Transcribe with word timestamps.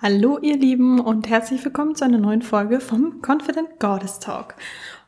Hallo 0.00 0.38
ihr 0.40 0.56
Lieben 0.56 1.00
und 1.00 1.28
herzlich 1.28 1.64
willkommen 1.64 1.96
zu 1.96 2.04
einer 2.04 2.18
neuen 2.18 2.42
Folge 2.42 2.78
vom 2.78 3.20
Confident 3.20 3.80
Goddess 3.80 4.20
Talk. 4.20 4.54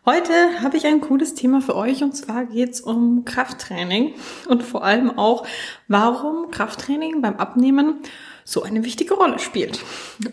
Heute 0.05 0.33
habe 0.65 0.79
ich 0.79 0.85
ein 0.85 1.01
cooles 1.01 1.35
Thema 1.35 1.61
für 1.61 1.77
euch 1.77 2.03
und 2.03 2.17
zwar 2.17 2.47
geht 2.47 2.71
es 2.71 2.81
um 2.81 3.25
Krafttraining 3.25 4.15
und 4.49 4.65
vor 4.65 4.83
allem 4.83 5.17
auch, 5.17 5.47
warum 5.87 6.51
Krafttraining 6.51 7.23
beim 7.23 7.37
Abnehmen 7.37 8.01
so 8.51 8.65
eine 8.65 8.85
wichtige 8.85 9.15
Rolle 9.15 9.39
spielt. 9.39 9.79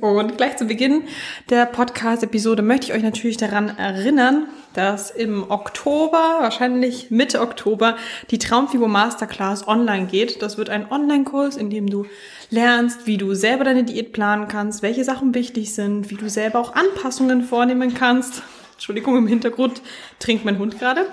Und 0.02 0.38
gleich 0.38 0.58
zu 0.58 0.66
Beginn 0.66 1.04
der 1.52 1.68
Podcast-Episode 1.68 2.64
möchte 2.64 2.88
ich 2.88 2.94
euch 2.94 3.04
natürlich 3.04 3.38
daran 3.38 3.78
erinnern, 3.78 4.48
dass 4.74 5.12
im 5.12 5.52
Oktober, 5.52 6.38
wahrscheinlich 6.40 7.12
Mitte 7.12 7.42
Oktober, 7.42 7.96
die 8.32 8.40
Traumfigur 8.40 8.88
Masterclass 8.88 9.68
online 9.68 10.08
geht. 10.08 10.42
Das 10.42 10.58
wird 10.58 10.72
ein 10.72 10.92
Online-Kurs, 10.92 11.58
in 11.58 11.70
dem 11.70 11.92
du 11.92 12.08
lernst, 12.50 13.06
wie 13.06 13.18
du 13.18 13.36
selber 13.36 13.64
deine 13.64 13.84
Diät 13.84 14.14
planen 14.14 14.48
kannst, 14.48 14.82
welche 14.82 15.04
Sachen 15.04 15.36
wichtig 15.36 15.76
sind, 15.76 16.10
wie 16.10 16.16
du 16.16 16.28
selber 16.28 16.60
auch 16.60 16.74
Anpassungen 16.74 17.44
vornehmen 17.44 17.94
kannst. 17.94 18.42
Entschuldigung, 18.74 19.16
im 19.16 19.28
Hintergrund 19.28 19.82
trinkt 20.20 20.44
mein 20.44 20.58
Hund 20.58 20.80
gerade. 20.80 21.06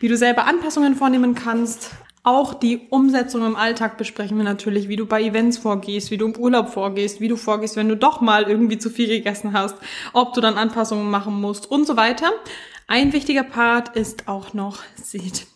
Wie 0.00 0.08
du 0.08 0.18
selber 0.18 0.44
Anpassungen 0.44 0.96
vornehmen 0.96 1.34
kannst, 1.34 1.90
auch 2.24 2.54
die 2.54 2.86
Umsetzung 2.90 3.44
im 3.44 3.56
Alltag 3.56 3.98
besprechen 3.98 4.36
wir 4.36 4.44
natürlich, 4.44 4.88
wie 4.88 4.96
du 4.96 5.06
bei 5.06 5.22
Events 5.22 5.58
vorgehst, 5.58 6.10
wie 6.10 6.18
du 6.18 6.26
im 6.26 6.36
Urlaub 6.36 6.68
vorgehst, 6.68 7.20
wie 7.20 7.28
du 7.28 7.36
vorgehst, 7.36 7.76
wenn 7.76 7.88
du 7.88 7.96
doch 7.96 8.20
mal 8.20 8.44
irgendwie 8.44 8.78
zu 8.78 8.90
viel 8.90 9.08
gegessen 9.08 9.52
hast, 9.52 9.76
ob 10.12 10.32
du 10.32 10.40
dann 10.40 10.56
Anpassungen 10.56 11.10
machen 11.10 11.40
musst 11.40 11.70
und 11.70 11.86
so 11.86 11.96
weiter. 11.96 12.30
Ein 12.86 13.12
wichtiger 13.12 13.42
Part 13.42 13.96
ist 13.96 14.28
auch 14.28 14.54
noch, 14.54 14.78
sieht, 14.94 15.46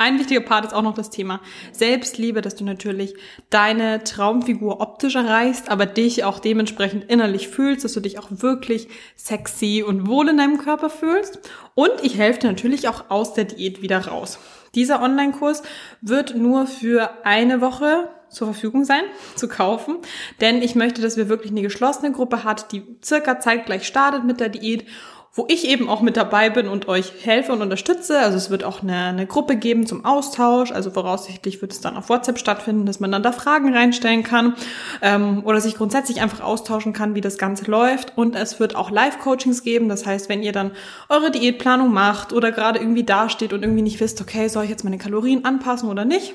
ein 0.00 0.18
wichtiger 0.18 0.40
Part 0.40 0.64
ist 0.64 0.72
auch 0.72 0.80
noch 0.80 0.94
das 0.94 1.10
Thema 1.10 1.42
Selbstliebe, 1.72 2.40
dass 2.40 2.56
du 2.56 2.64
natürlich 2.64 3.14
deine 3.50 4.02
Traumfigur 4.02 4.80
optisch 4.80 5.14
erreichst, 5.14 5.68
aber 5.68 5.84
dich 5.84 6.24
auch 6.24 6.38
dementsprechend 6.38 7.04
innerlich 7.10 7.48
fühlst, 7.48 7.84
dass 7.84 7.92
du 7.92 8.00
dich 8.00 8.18
auch 8.18 8.28
wirklich 8.30 8.88
sexy 9.14 9.84
und 9.86 10.06
wohl 10.06 10.30
in 10.30 10.38
deinem 10.38 10.56
Körper 10.56 10.88
fühlst. 10.88 11.38
Und 11.74 11.92
ich 12.02 12.16
helfe 12.16 12.40
dir 12.40 12.46
natürlich 12.46 12.88
auch 12.88 13.10
aus 13.10 13.34
der 13.34 13.44
Diät 13.44 13.82
wieder 13.82 14.06
raus. 14.06 14.38
Dieser 14.74 15.02
Online-Kurs 15.02 15.62
wird 16.00 16.36
nur 16.36 16.66
für 16.66 17.10
eine 17.24 17.60
Woche 17.60 18.08
zur 18.28 18.46
Verfügung 18.48 18.84
sein, 18.84 19.02
zu 19.34 19.48
kaufen, 19.48 19.98
denn 20.40 20.62
ich 20.62 20.74
möchte, 20.74 21.02
dass 21.02 21.16
wir 21.16 21.28
wirklich 21.28 21.50
eine 21.50 21.62
geschlossene 21.62 22.12
Gruppe 22.12 22.44
hat, 22.44 22.72
die 22.72 22.84
circa 23.02 23.40
zeitgleich 23.40 23.86
startet 23.86 24.24
mit 24.24 24.40
der 24.40 24.48
Diät 24.48 24.86
wo 25.32 25.46
ich 25.48 25.68
eben 25.68 25.88
auch 25.88 26.00
mit 26.00 26.16
dabei 26.16 26.50
bin 26.50 26.66
und 26.66 26.88
euch 26.88 27.12
helfe 27.22 27.52
und 27.52 27.62
unterstütze. 27.62 28.18
Also 28.18 28.36
es 28.36 28.50
wird 28.50 28.64
auch 28.64 28.82
eine, 28.82 28.96
eine, 28.96 29.26
Gruppe 29.26 29.54
geben 29.54 29.86
zum 29.86 30.04
Austausch. 30.04 30.72
Also 30.72 30.90
voraussichtlich 30.90 31.62
wird 31.62 31.70
es 31.70 31.80
dann 31.80 31.96
auf 31.96 32.08
WhatsApp 32.08 32.36
stattfinden, 32.36 32.84
dass 32.84 32.98
man 32.98 33.12
dann 33.12 33.22
da 33.22 33.30
Fragen 33.30 33.72
reinstellen 33.72 34.24
kann 34.24 34.54
ähm, 35.02 35.42
oder 35.44 35.60
sich 35.60 35.76
grundsätzlich 35.76 36.20
einfach 36.20 36.40
austauschen 36.40 36.92
kann, 36.92 37.14
wie 37.14 37.20
das 37.20 37.38
Ganze 37.38 37.70
läuft. 37.70 38.18
Und 38.18 38.34
es 38.34 38.58
wird 38.58 38.74
auch 38.74 38.90
Live-Coachings 38.90 39.62
geben. 39.62 39.88
Das 39.88 40.04
heißt, 40.04 40.28
wenn 40.28 40.42
ihr 40.42 40.52
dann 40.52 40.72
eure 41.08 41.30
Diätplanung 41.30 41.92
macht 41.92 42.32
oder 42.32 42.50
gerade 42.50 42.80
irgendwie 42.80 43.04
dasteht 43.04 43.52
und 43.52 43.62
irgendwie 43.62 43.82
nicht 43.82 44.00
wisst, 44.00 44.20
okay, 44.20 44.48
soll 44.48 44.64
ich 44.64 44.70
jetzt 44.70 44.82
meine 44.82 44.98
Kalorien 44.98 45.44
anpassen 45.44 45.88
oder 45.88 46.04
nicht, 46.04 46.34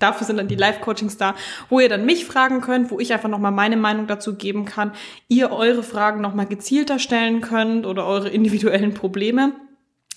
Dafür 0.00 0.26
sind 0.26 0.38
dann 0.38 0.48
die 0.48 0.56
Live-Coachings 0.56 1.16
da, 1.16 1.34
wo 1.68 1.78
ihr 1.78 1.88
dann 1.88 2.04
mich 2.04 2.24
fragen 2.24 2.60
könnt, 2.60 2.90
wo 2.90 2.98
ich 2.98 3.12
einfach 3.12 3.28
nochmal 3.28 3.52
meine 3.52 3.76
Meinung 3.76 4.08
dazu 4.08 4.34
geben 4.34 4.64
kann, 4.64 4.92
ihr 5.28 5.52
eure 5.52 5.84
Fragen 5.84 6.20
nochmal 6.20 6.46
gezielter 6.46 6.98
stellen 6.98 7.40
könnt 7.40 7.86
oder 7.86 8.06
eure 8.06 8.28
individuellen 8.28 8.94
Probleme. 8.94 9.52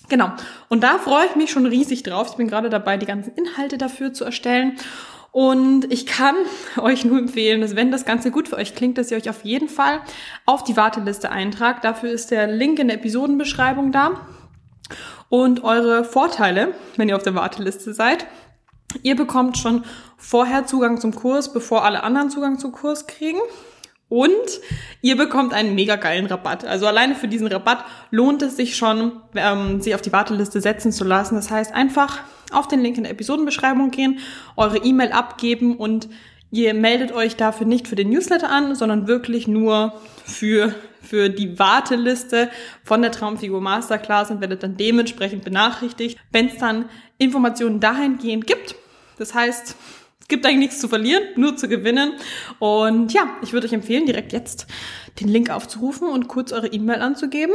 Genau. 0.08 0.32
Und 0.68 0.82
da 0.82 0.98
freue 0.98 1.26
ich 1.26 1.36
mich 1.36 1.50
schon 1.50 1.66
riesig 1.66 2.02
drauf. 2.02 2.28
Ich 2.30 2.36
bin 2.36 2.48
gerade 2.48 2.68
dabei, 2.68 2.96
die 2.96 3.06
ganzen 3.06 3.32
Inhalte 3.34 3.78
dafür 3.78 4.12
zu 4.12 4.24
erstellen. 4.24 4.76
Und 5.32 5.92
ich 5.92 6.06
kann 6.06 6.36
euch 6.80 7.04
nur 7.04 7.18
empfehlen, 7.18 7.60
dass 7.60 7.76
wenn 7.76 7.90
das 7.90 8.04
Ganze 8.04 8.30
gut 8.30 8.48
für 8.48 8.56
euch 8.56 8.74
klingt, 8.74 8.98
dass 8.98 9.10
ihr 9.10 9.16
euch 9.16 9.28
auf 9.28 9.44
jeden 9.44 9.68
Fall 9.68 10.00
auf 10.46 10.64
die 10.64 10.76
Warteliste 10.76 11.30
eintragt. 11.30 11.84
Dafür 11.84 12.10
ist 12.10 12.30
der 12.30 12.46
Link 12.46 12.78
in 12.78 12.88
der 12.88 12.98
Episodenbeschreibung 12.98 13.92
da. 13.92 14.20
Und 15.30 15.64
eure 15.64 16.04
Vorteile, 16.04 16.74
wenn 16.96 17.08
ihr 17.08 17.16
auf 17.16 17.22
der 17.22 17.34
Warteliste 17.34 17.94
seid, 17.94 18.26
Ihr 19.02 19.16
bekommt 19.16 19.58
schon 19.58 19.84
vorher 20.16 20.66
Zugang 20.66 21.00
zum 21.00 21.14
Kurs, 21.14 21.52
bevor 21.52 21.84
alle 21.84 22.02
anderen 22.02 22.30
Zugang 22.30 22.58
zum 22.58 22.72
Kurs 22.72 23.06
kriegen. 23.06 23.40
Und 24.08 24.60
ihr 25.00 25.16
bekommt 25.16 25.54
einen 25.54 25.74
mega 25.74 25.96
geilen 25.96 26.26
Rabatt. 26.26 26.64
Also 26.64 26.86
alleine 26.86 27.14
für 27.14 27.26
diesen 27.26 27.46
Rabatt 27.46 27.84
lohnt 28.10 28.42
es 28.42 28.56
sich 28.56 28.76
schon, 28.76 29.12
ähm, 29.34 29.80
sie 29.80 29.94
auf 29.94 30.02
die 30.02 30.12
Warteliste 30.12 30.60
setzen 30.60 30.92
zu 30.92 31.04
lassen. 31.04 31.34
Das 31.34 31.50
heißt, 31.50 31.74
einfach 31.74 32.20
auf 32.52 32.68
den 32.68 32.80
Link 32.80 32.96
in 32.96 33.04
der 33.04 33.12
Episodenbeschreibung 33.12 33.90
gehen, 33.90 34.18
eure 34.56 34.78
E-Mail 34.78 35.12
abgeben 35.12 35.76
und 35.76 36.08
ihr 36.50 36.74
meldet 36.74 37.12
euch 37.12 37.34
dafür 37.36 37.66
nicht 37.66 37.88
für 37.88 37.96
den 37.96 38.10
Newsletter 38.10 38.50
an, 38.50 38.76
sondern 38.76 39.08
wirklich 39.08 39.48
nur 39.48 39.94
für, 40.24 40.72
für 41.02 41.28
die 41.28 41.58
Warteliste 41.58 42.50
von 42.84 43.02
der 43.02 43.10
Traumfigur 43.10 43.60
Masterclass 43.60 44.30
und 44.30 44.40
werdet 44.40 44.62
dann 44.62 44.76
dementsprechend 44.76 45.44
benachrichtigt, 45.44 46.18
wenn 46.30 46.48
es 46.48 46.58
dann 46.58 46.84
Informationen 47.18 47.80
dahingehend 47.80 48.46
gibt. 48.46 48.76
Das 49.18 49.34
heißt, 49.34 49.76
es 50.20 50.28
gibt 50.28 50.46
eigentlich 50.46 50.70
nichts 50.70 50.80
zu 50.80 50.88
verlieren, 50.88 51.22
nur 51.36 51.56
zu 51.56 51.68
gewinnen. 51.68 52.14
Und 52.58 53.12
ja, 53.12 53.36
ich 53.42 53.52
würde 53.52 53.66
euch 53.66 53.72
empfehlen, 53.72 54.06
direkt 54.06 54.32
jetzt 54.32 54.66
den 55.20 55.28
Link 55.28 55.50
aufzurufen 55.50 56.08
und 56.08 56.28
kurz 56.28 56.52
eure 56.52 56.68
E-Mail 56.68 57.02
anzugeben. 57.02 57.54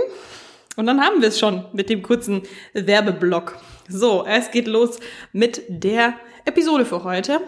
Und 0.75 0.86
dann 0.86 1.02
haben 1.02 1.22
wir 1.22 1.30
es 1.30 1.40
schon 1.40 1.66
mit 1.74 1.90
dem 1.90 2.03
kurzen 2.03 2.44
Werbeblock. 2.74 3.58
So, 3.88 4.24
es 4.25 4.52
geht 4.52 4.68
los 4.68 5.00
mit 5.34 5.64
der 5.68 6.14
Episode 6.46 6.86
für 6.86 7.03
heute. 7.03 7.42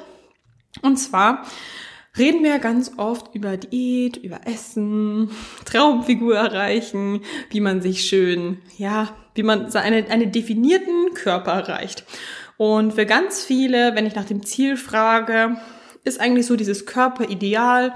Und 0.82 0.98
zwar 0.98 1.46
reden 2.18 2.44
wir 2.44 2.60
ganz 2.60 2.94
oft 2.98 3.34
über 3.36 3.58
Diät, 3.58 4.18
über 4.18 4.42
Essen, 4.46 5.30
Traumfigur 5.66 6.36
erreichen, 6.36 7.22
wie 7.52 7.62
man 7.62 7.82
sich 7.82 8.06
schön, 8.06 8.60
ja, 8.78 9.16
wie 9.36 9.44
man 9.44 9.74
eine, 9.76 10.10
einen 10.10 10.32
definierten 10.32 11.14
Körper 11.14 11.52
erreicht. 11.52 12.04
Und 12.62 12.94
für 12.94 13.08
ganz 13.08 13.44
viele, 13.44 13.96
wenn 13.96 14.06
ich 14.06 14.14
nach 14.14 14.26
dem 14.26 14.46
Ziel 14.46 14.78
frage, 14.78 15.58
ist 16.04 16.22
eigentlich 16.22 16.46
so 16.46 16.56
dieses 16.56 16.86
Körperideal, 16.86 17.96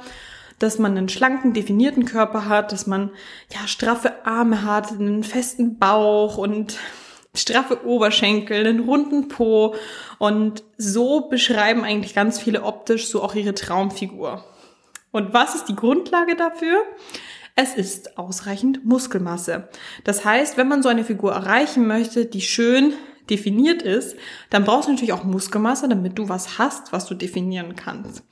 dass 0.57 0.79
man 0.79 0.97
einen 0.97 1.07
schlanken, 1.07 1.53
definierten 1.53 2.05
Körper 2.05 2.49
hat, 2.49 2.71
dass 2.71 2.87
man 2.87 3.11
ja 3.53 3.67
straffe 3.67 4.25
Arme 4.25 4.63
hat, 4.63 4.91
einen 4.91 5.23
festen 5.23 5.77
Bauch 5.77 6.39
und 6.39 6.79
straffe 7.35 7.85
Oberschenkel, 7.85 8.65
einen 8.65 8.79
runden 8.79 9.27
Po 9.27 9.75
und 10.17 10.63
so 10.79 11.29
beschreiben 11.29 11.83
eigentlich 11.83 12.15
ganz 12.15 12.39
viele 12.39 12.63
optisch 12.63 13.07
so 13.07 13.21
auch 13.21 13.35
ihre 13.35 13.53
Traumfigur. 13.53 14.43
Und 15.11 15.31
was 15.31 15.53
ist 15.53 15.65
die 15.65 15.75
Grundlage 15.75 16.35
dafür? 16.35 16.81
Es 17.55 17.75
ist 17.75 18.17
ausreichend 18.17 18.83
Muskelmasse. 18.83 19.69
Das 20.05 20.25
heißt, 20.25 20.57
wenn 20.57 20.67
man 20.67 20.81
so 20.81 20.89
eine 20.89 21.03
Figur 21.03 21.33
erreichen 21.33 21.85
möchte, 21.85 22.25
die 22.25 22.41
schön 22.41 22.95
definiert 23.29 23.81
ist, 23.81 24.15
dann 24.49 24.63
brauchst 24.65 24.87
du 24.87 24.91
natürlich 24.91 25.13
auch 25.13 25.23
Muskelmasse, 25.23 25.87
damit 25.87 26.17
du 26.17 26.29
was 26.29 26.57
hast, 26.57 26.91
was 26.93 27.05
du 27.05 27.15
definieren 27.15 27.75
kannst. 27.75 28.23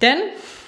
Denn 0.00 0.18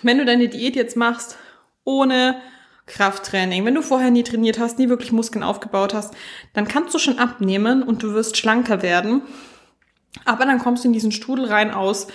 wenn 0.02 0.18
du 0.18 0.24
deine 0.24 0.48
Diät 0.48 0.76
jetzt 0.76 0.96
machst 0.96 1.36
ohne 1.84 2.40
Krafttraining, 2.86 3.64
wenn 3.64 3.74
du 3.74 3.82
vorher 3.82 4.10
nie 4.10 4.24
trainiert 4.24 4.58
hast, 4.58 4.78
nie 4.78 4.88
wirklich 4.88 5.12
Muskeln 5.12 5.42
aufgebaut 5.42 5.94
hast, 5.94 6.14
dann 6.52 6.68
kannst 6.68 6.94
du 6.94 6.98
schon 6.98 7.18
abnehmen 7.18 7.82
und 7.82 8.02
du 8.02 8.12
wirst 8.12 8.36
schlanker 8.36 8.82
werden. 8.82 9.22
Aber 10.24 10.44
dann 10.44 10.58
kommst 10.58 10.84
du 10.84 10.88
in 10.88 10.92
diesen 10.92 11.12
Strudel 11.12 11.46
rein 11.46 11.70
aus, 11.70 12.08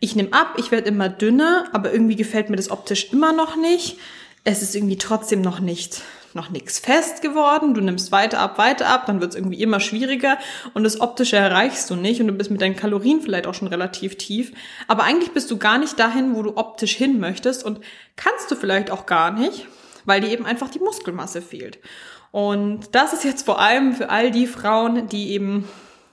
ich 0.00 0.16
nehme 0.16 0.32
ab, 0.32 0.54
ich 0.56 0.72
werde 0.72 0.88
immer 0.88 1.08
dünner, 1.08 1.66
aber 1.72 1.92
irgendwie 1.92 2.16
gefällt 2.16 2.50
mir 2.50 2.56
das 2.56 2.70
optisch 2.70 3.12
immer 3.12 3.32
noch 3.32 3.56
nicht. 3.56 3.98
Es 4.42 4.62
ist 4.62 4.74
irgendwie 4.74 4.98
trotzdem 4.98 5.42
noch 5.42 5.60
nicht 5.60 6.02
noch 6.34 6.50
nichts 6.50 6.78
fest 6.78 7.22
geworden, 7.22 7.74
du 7.74 7.80
nimmst 7.80 8.12
weiter 8.12 8.40
ab, 8.40 8.58
weiter 8.58 8.88
ab, 8.88 9.06
dann 9.06 9.20
wird 9.20 9.30
es 9.30 9.36
irgendwie 9.36 9.62
immer 9.62 9.80
schwieriger 9.80 10.38
und 10.74 10.84
das 10.84 11.00
Optische 11.00 11.36
erreichst 11.36 11.88
du 11.90 11.96
nicht 11.96 12.20
und 12.20 12.28
du 12.28 12.32
bist 12.32 12.50
mit 12.50 12.60
deinen 12.60 12.76
Kalorien 12.76 13.20
vielleicht 13.20 13.46
auch 13.46 13.54
schon 13.54 13.68
relativ 13.68 14.16
tief. 14.16 14.52
Aber 14.88 15.04
eigentlich 15.04 15.32
bist 15.32 15.50
du 15.50 15.58
gar 15.58 15.78
nicht 15.78 15.98
dahin, 15.98 16.34
wo 16.34 16.42
du 16.42 16.56
optisch 16.56 16.94
hin 16.94 17.20
möchtest 17.20 17.64
und 17.64 17.80
kannst 18.16 18.50
du 18.50 18.56
vielleicht 18.56 18.90
auch 18.90 19.06
gar 19.06 19.30
nicht, 19.30 19.66
weil 20.04 20.20
dir 20.20 20.30
eben 20.30 20.46
einfach 20.46 20.70
die 20.70 20.80
Muskelmasse 20.80 21.42
fehlt. 21.42 21.78
Und 22.30 22.94
das 22.94 23.12
ist 23.12 23.24
jetzt 23.24 23.44
vor 23.44 23.60
allem 23.60 23.92
für 23.94 24.08
all 24.08 24.30
die 24.30 24.46
Frauen, 24.46 25.08
die 25.08 25.32
eben, 25.32 25.68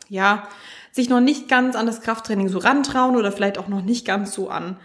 ja, 0.10 0.48
sich 0.92 1.10
noch 1.10 1.22
nicht 1.22 1.48
ganz 1.48 1.76
an 1.76 1.86
das 1.86 2.02
Krafttraining 2.02 2.50
so 2.50 2.58
rantrauen 2.58 3.16
oder 3.16 3.32
vielleicht 3.32 3.58
auch 3.58 3.68
noch 3.68 3.82
nicht 3.82 4.06
ganz 4.06 4.34
so 4.34 4.50
an 4.50 4.78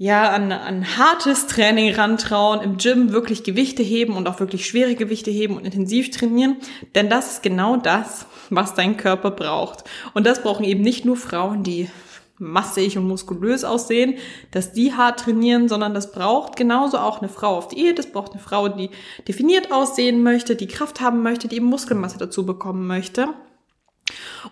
ja, 0.00 0.30
an, 0.30 0.52
an 0.52 0.96
hartes 0.96 1.48
Training 1.48 1.92
rantrauen, 1.92 2.60
im 2.60 2.76
Gym 2.76 3.10
wirklich 3.10 3.42
Gewichte 3.42 3.82
heben 3.82 4.14
und 4.16 4.28
auch 4.28 4.38
wirklich 4.38 4.64
schwere 4.64 4.94
Gewichte 4.94 5.32
heben 5.32 5.56
und 5.56 5.64
intensiv 5.64 6.10
trainieren. 6.10 6.56
Denn 6.94 7.10
das 7.10 7.32
ist 7.32 7.42
genau 7.42 7.76
das, 7.76 8.26
was 8.48 8.74
dein 8.74 8.96
Körper 8.96 9.32
braucht. 9.32 9.82
Und 10.14 10.24
das 10.24 10.42
brauchen 10.42 10.64
eben 10.64 10.82
nicht 10.82 11.04
nur 11.04 11.16
Frauen, 11.16 11.64
die 11.64 11.90
massig 12.38 12.96
und 12.96 13.08
muskulös 13.08 13.64
aussehen, 13.64 14.14
dass 14.52 14.72
die 14.72 14.94
hart 14.94 15.18
trainieren, 15.18 15.68
sondern 15.68 15.94
das 15.94 16.12
braucht 16.12 16.54
genauso 16.54 16.98
auch 16.98 17.18
eine 17.18 17.28
Frau 17.28 17.56
auf 17.56 17.66
Diät. 17.66 17.98
Das 17.98 18.12
braucht 18.12 18.30
eine 18.30 18.40
Frau, 18.40 18.68
die 18.68 18.90
definiert 19.26 19.72
aussehen 19.72 20.22
möchte, 20.22 20.54
die 20.54 20.68
Kraft 20.68 21.00
haben 21.00 21.24
möchte, 21.24 21.48
die 21.48 21.56
eben 21.56 21.66
Muskelmasse 21.66 22.18
dazu 22.18 22.46
bekommen 22.46 22.86
möchte. 22.86 23.30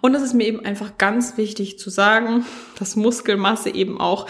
Und 0.00 0.16
es 0.16 0.22
ist 0.22 0.34
mir 0.34 0.48
eben 0.48 0.64
einfach 0.64 0.98
ganz 0.98 1.36
wichtig 1.36 1.78
zu 1.78 1.88
sagen, 1.88 2.44
dass 2.80 2.96
Muskelmasse 2.96 3.70
eben 3.70 4.00
auch 4.00 4.26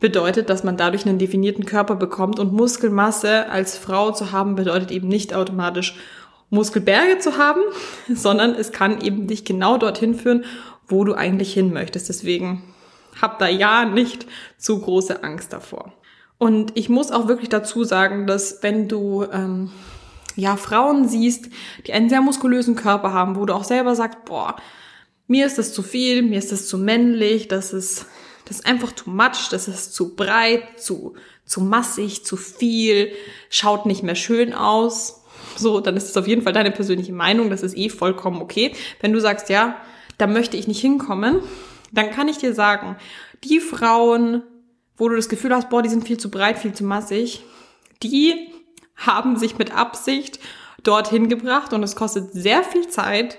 bedeutet, 0.00 0.50
dass 0.50 0.64
man 0.64 0.76
dadurch 0.76 1.06
einen 1.06 1.18
definierten 1.18 1.66
Körper 1.66 1.96
bekommt 1.96 2.38
und 2.38 2.52
Muskelmasse 2.52 3.48
als 3.48 3.78
Frau 3.78 4.10
zu 4.10 4.32
haben 4.32 4.54
bedeutet 4.54 4.90
eben 4.90 5.08
nicht 5.08 5.34
automatisch 5.34 5.96
Muskelberge 6.50 7.18
zu 7.18 7.38
haben, 7.38 7.60
sondern 8.14 8.54
es 8.54 8.72
kann 8.72 9.00
eben 9.00 9.26
dich 9.26 9.44
genau 9.44 9.76
dorthin 9.78 10.14
führen, 10.14 10.44
wo 10.86 11.04
du 11.04 11.14
eigentlich 11.14 11.52
hin 11.52 11.72
möchtest. 11.72 12.08
Deswegen 12.08 12.62
hab 13.20 13.38
da 13.38 13.48
ja 13.48 13.84
nicht 13.84 14.26
zu 14.58 14.80
große 14.80 15.22
Angst 15.22 15.52
davor. 15.52 15.92
Und 16.38 16.72
ich 16.74 16.88
muss 16.88 17.10
auch 17.10 17.28
wirklich 17.28 17.48
dazu 17.48 17.84
sagen, 17.84 18.26
dass 18.26 18.62
wenn 18.62 18.88
du 18.88 19.24
ähm, 19.32 19.70
ja 20.36 20.56
Frauen 20.56 21.08
siehst, 21.08 21.48
die 21.86 21.92
einen 21.92 22.08
sehr 22.08 22.20
muskulösen 22.20 22.74
Körper 22.74 23.12
haben, 23.12 23.36
wo 23.36 23.46
du 23.46 23.54
auch 23.54 23.64
selber 23.64 23.94
sagst, 23.94 24.24
boah, 24.24 24.56
mir 25.26 25.46
ist 25.46 25.58
das 25.58 25.72
zu 25.72 25.82
viel, 25.82 26.22
mir 26.22 26.38
ist 26.38 26.52
das 26.52 26.66
zu 26.66 26.76
männlich, 26.76 27.48
das 27.48 27.72
ist 27.72 28.06
das 28.46 28.58
ist 28.58 28.66
einfach 28.66 28.92
too 28.92 29.10
much, 29.10 29.48
das 29.50 29.68
ist 29.68 29.94
zu 29.94 30.14
breit, 30.14 30.80
zu 30.80 31.14
zu 31.46 31.60
massig, 31.60 32.24
zu 32.24 32.36
viel, 32.36 33.12
schaut 33.50 33.86
nicht 33.86 34.02
mehr 34.02 34.14
schön 34.14 34.54
aus. 34.54 35.22
So, 35.56 35.80
dann 35.80 35.96
ist 35.96 36.08
es 36.08 36.16
auf 36.16 36.26
jeden 36.26 36.42
Fall 36.42 36.52
deine 36.52 36.70
persönliche 36.70 37.12
Meinung, 37.12 37.50
das 37.50 37.62
ist 37.62 37.76
eh 37.76 37.88
vollkommen 37.88 38.40
okay. 38.40 38.74
Wenn 39.00 39.12
du 39.12 39.20
sagst, 39.20 39.48
ja, 39.50 39.76
da 40.18 40.26
möchte 40.26 40.56
ich 40.56 40.66
nicht 40.66 40.80
hinkommen, 40.80 41.40
dann 41.92 42.10
kann 42.10 42.28
ich 42.28 42.38
dir 42.38 42.54
sagen, 42.54 42.96
die 43.44 43.60
Frauen, 43.60 44.42
wo 44.96 45.08
du 45.08 45.16
das 45.16 45.28
Gefühl 45.28 45.54
hast, 45.54 45.70
boah, 45.70 45.82
die 45.82 45.88
sind 45.88 46.06
viel 46.06 46.18
zu 46.18 46.30
breit, 46.30 46.58
viel 46.58 46.72
zu 46.72 46.84
massig, 46.84 47.42
die 48.02 48.48
haben 48.96 49.36
sich 49.36 49.58
mit 49.58 49.74
Absicht 49.74 50.40
dorthin 50.82 51.28
gebracht 51.28 51.72
und 51.72 51.82
es 51.82 51.96
kostet 51.96 52.32
sehr 52.32 52.62
viel 52.62 52.88
Zeit, 52.88 53.38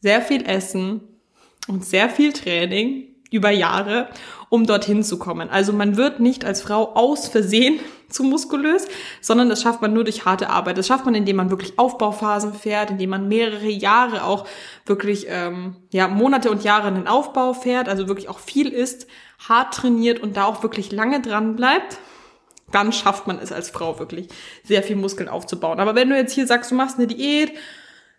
sehr 0.00 0.22
viel 0.22 0.48
Essen 0.48 1.00
und 1.66 1.84
sehr 1.84 2.08
viel 2.08 2.32
Training 2.32 3.07
über 3.30 3.50
Jahre, 3.50 4.08
um 4.48 4.66
dorthin 4.66 5.02
zu 5.02 5.18
kommen. 5.18 5.50
Also 5.50 5.72
man 5.72 5.96
wird 5.96 6.20
nicht 6.20 6.44
als 6.44 6.62
Frau 6.62 6.94
aus 6.94 7.28
Versehen 7.28 7.80
zu 8.08 8.22
muskulös, 8.22 8.86
sondern 9.20 9.50
das 9.50 9.60
schafft 9.62 9.82
man 9.82 9.92
nur 9.92 10.04
durch 10.04 10.24
harte 10.24 10.48
Arbeit. 10.48 10.78
Das 10.78 10.86
schafft 10.86 11.04
man, 11.04 11.14
indem 11.14 11.36
man 11.36 11.50
wirklich 11.50 11.78
Aufbauphasen 11.78 12.54
fährt, 12.54 12.90
indem 12.90 13.10
man 13.10 13.28
mehrere 13.28 13.68
Jahre 13.68 14.24
auch 14.24 14.46
wirklich, 14.86 15.26
ähm, 15.28 15.76
ja, 15.90 16.08
Monate 16.08 16.50
und 16.50 16.64
Jahre 16.64 16.88
in 16.88 16.94
den 16.94 17.06
Aufbau 17.06 17.52
fährt, 17.52 17.88
also 17.88 18.08
wirklich 18.08 18.30
auch 18.30 18.38
viel 18.38 18.68
isst, 18.68 19.06
hart 19.46 19.74
trainiert 19.74 20.20
und 20.20 20.36
da 20.36 20.44
auch 20.44 20.62
wirklich 20.62 20.90
lange 20.90 21.20
dran 21.20 21.54
bleibt. 21.54 21.98
Dann 22.72 22.92
schafft 22.92 23.26
man 23.26 23.38
es 23.38 23.52
als 23.52 23.70
Frau 23.70 23.98
wirklich, 23.98 24.28
sehr 24.64 24.82
viel 24.82 24.96
Muskeln 24.96 25.28
aufzubauen. 25.28 25.80
Aber 25.80 25.94
wenn 25.94 26.08
du 26.10 26.16
jetzt 26.16 26.32
hier 26.32 26.46
sagst, 26.46 26.70
du 26.70 26.74
machst 26.74 26.98
eine 26.98 27.06
Diät, 27.06 27.52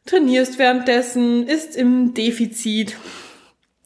trainierst 0.05 0.57
währenddessen, 0.57 1.47
isst 1.47 1.75
im 1.75 2.13
Defizit, 2.13 2.95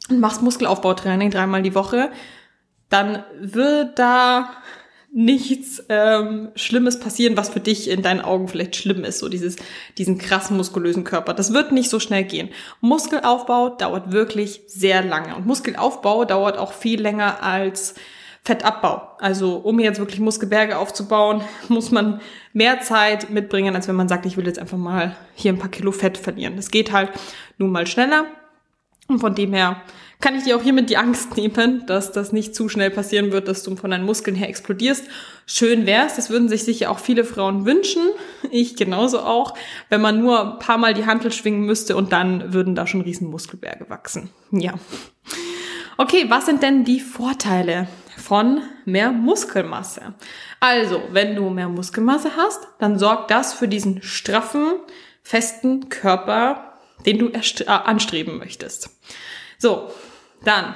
und 0.09 0.19
machst 0.19 0.41
Muskelaufbautraining 0.41 1.31
dreimal 1.31 1.61
die 1.61 1.75
Woche, 1.75 2.11
dann 2.89 3.23
wird 3.39 3.97
da 3.97 4.49
nichts 5.15 5.83
ähm, 5.89 6.49
Schlimmes 6.55 6.99
passieren, 6.99 7.37
was 7.37 7.49
für 7.49 7.59
dich 7.59 7.87
in 7.87 8.01
deinen 8.01 8.21
Augen 8.21 8.47
vielleicht 8.47 8.75
schlimm 8.75 9.03
ist, 9.03 9.19
so 9.19 9.29
dieses, 9.29 9.57
diesen 9.99 10.17
krassen 10.17 10.57
muskulösen 10.57 11.03
Körper. 11.03 11.35
Das 11.35 11.53
wird 11.53 11.71
nicht 11.71 11.91
so 11.91 11.99
schnell 11.99 12.23
gehen. 12.23 12.49
Muskelaufbau 12.81 13.69
dauert 13.69 14.11
wirklich 14.11 14.61
sehr 14.67 15.03
lange 15.03 15.35
und 15.35 15.45
Muskelaufbau 15.45 16.25
dauert 16.25 16.57
auch 16.57 16.73
viel 16.73 16.99
länger 16.99 17.43
als 17.43 17.93
Fettabbau. 18.43 19.07
Also 19.19 19.57
um 19.57 19.79
jetzt 19.79 19.99
wirklich 19.99 20.19
Muskelberge 20.19 20.79
aufzubauen, 20.79 21.41
muss 21.69 21.91
man 21.91 22.19
mehr 22.51 22.81
Zeit 22.81 23.29
mitbringen, 23.29 23.75
als 23.75 23.87
wenn 23.87 23.95
man 23.95 24.09
sagt, 24.09 24.25
ich 24.25 24.35
will 24.35 24.47
jetzt 24.47 24.59
einfach 24.59 24.79
mal 24.79 25.15
hier 25.35 25.53
ein 25.53 25.59
paar 25.59 25.69
Kilo 25.69 25.91
Fett 25.91 26.17
verlieren. 26.17 26.55
Das 26.55 26.71
geht 26.71 26.91
halt 26.91 27.11
nun 27.59 27.71
mal 27.71 27.85
schneller 27.85 28.25
und 29.07 29.19
von 29.19 29.35
dem 29.35 29.53
her 29.53 29.81
kann 30.23 30.37
ich 30.37 30.45
dir 30.45 30.55
auch 30.55 30.61
hiermit 30.61 30.89
die 30.89 30.95
Angst 30.95 31.35
nehmen, 31.35 31.85
dass 31.85 32.13
das 32.13 32.31
nicht 32.31 32.55
zu 32.55 32.69
schnell 32.69 32.89
passieren 32.89 33.33
wird, 33.33 33.49
dass 33.49 33.61
du 33.63 33.75
von 33.75 33.91
deinen 33.91 34.05
Muskeln 34.05 34.37
her 34.37 34.47
explodierst. 34.47 35.05
Schön 35.45 35.85
wär's, 35.85 36.15
das 36.15 36.29
würden 36.29 36.47
sich 36.47 36.63
sicher 36.63 36.89
auch 36.91 36.99
viele 36.99 37.25
Frauen 37.25 37.65
wünschen. 37.65 38.01
Ich 38.49 38.77
genauso 38.77 39.19
auch, 39.19 39.53
wenn 39.89 39.99
man 39.99 40.21
nur 40.21 40.53
ein 40.53 40.59
paar 40.59 40.77
Mal 40.77 40.93
die 40.93 41.05
Hantel 41.05 41.33
schwingen 41.33 41.65
müsste 41.65 41.97
und 41.97 42.13
dann 42.13 42.53
würden 42.53 42.73
da 42.73 42.87
schon 42.87 43.01
riesen 43.01 43.29
Muskelberge 43.29 43.89
wachsen. 43.89 44.29
Ja. 44.51 44.75
Okay, 45.97 46.27
was 46.29 46.45
sind 46.45 46.63
denn 46.63 46.85
die 46.85 47.01
Vorteile 47.01 47.89
von 48.17 48.61
mehr 48.85 49.11
Muskelmasse? 49.11 50.13
Also, 50.61 51.03
wenn 51.11 51.35
du 51.35 51.49
mehr 51.49 51.67
Muskelmasse 51.67 52.31
hast, 52.37 52.61
dann 52.79 52.97
sorgt 52.97 53.29
das 53.29 53.53
für 53.53 53.67
diesen 53.67 54.01
straffen, 54.01 54.75
festen 55.21 55.89
Körper, 55.89 56.79
den 57.05 57.19
du 57.19 57.27
äh, 57.27 57.65
anstreben 57.67 58.37
möchtest. 58.37 58.92
So, 59.63 59.89
dann 60.43 60.75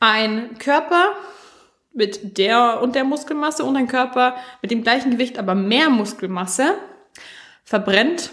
ein 0.00 0.56
Körper 0.56 1.12
mit 1.92 2.38
der 2.38 2.80
und 2.80 2.94
der 2.94 3.04
Muskelmasse 3.04 3.62
und 3.62 3.76
ein 3.76 3.88
Körper 3.88 4.36
mit 4.62 4.70
dem 4.70 4.82
gleichen 4.82 5.10
Gewicht, 5.10 5.38
aber 5.38 5.54
mehr 5.54 5.90
Muskelmasse 5.90 6.76
verbrennt 7.62 8.30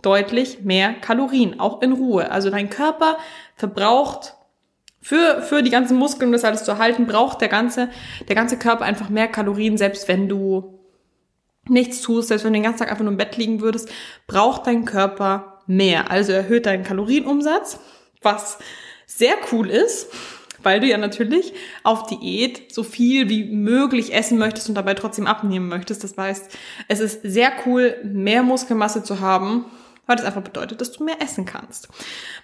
deutlich 0.00 0.60
mehr 0.60 0.92
Kalorien, 0.92 1.58
auch 1.58 1.82
in 1.82 1.90
Ruhe. 1.90 2.30
Also 2.30 2.50
dein 2.50 2.70
Körper 2.70 3.16
verbraucht 3.56 4.34
für, 5.00 5.42
für 5.42 5.64
die 5.64 5.70
ganzen 5.70 5.96
Muskeln, 5.96 6.28
um 6.28 6.32
das 6.32 6.44
alles 6.44 6.62
zu 6.62 6.78
halten, 6.78 7.08
braucht 7.08 7.40
der 7.40 7.48
ganze, 7.48 7.90
der 8.28 8.36
ganze 8.36 8.56
Körper 8.56 8.84
einfach 8.84 9.08
mehr 9.08 9.26
Kalorien, 9.26 9.76
selbst 9.76 10.06
wenn 10.06 10.28
du 10.28 10.78
nichts 11.66 12.00
tust, 12.00 12.28
selbst 12.28 12.44
wenn 12.44 12.52
du 12.52 12.58
den 12.58 12.62
ganzen 12.62 12.78
Tag 12.78 12.92
einfach 12.92 13.02
nur 13.02 13.10
im 13.10 13.18
Bett 13.18 13.36
liegen 13.36 13.60
würdest, 13.60 13.90
braucht 14.28 14.68
dein 14.68 14.84
Körper 14.84 15.64
mehr. 15.66 16.12
Also 16.12 16.30
erhöht 16.30 16.66
deinen 16.66 16.84
Kalorienumsatz, 16.84 17.80
was 18.20 18.60
sehr 19.16 19.36
cool 19.50 19.70
ist, 19.70 20.08
weil 20.62 20.80
du 20.80 20.86
ja 20.86 20.96
natürlich 20.96 21.52
auf 21.82 22.06
Diät 22.06 22.72
so 22.72 22.82
viel 22.82 23.28
wie 23.28 23.44
möglich 23.44 24.14
essen 24.14 24.38
möchtest 24.38 24.68
und 24.68 24.74
dabei 24.74 24.94
trotzdem 24.94 25.26
abnehmen 25.26 25.68
möchtest. 25.68 26.04
Das 26.04 26.16
heißt, 26.16 26.56
es 26.88 27.00
ist 27.00 27.20
sehr 27.22 27.52
cool, 27.66 27.96
mehr 28.04 28.42
Muskelmasse 28.42 29.02
zu 29.02 29.20
haben, 29.20 29.66
weil 30.06 30.16
das 30.16 30.24
einfach 30.24 30.42
bedeutet, 30.42 30.80
dass 30.80 30.92
du 30.92 31.04
mehr 31.04 31.20
essen 31.20 31.44
kannst. 31.44 31.88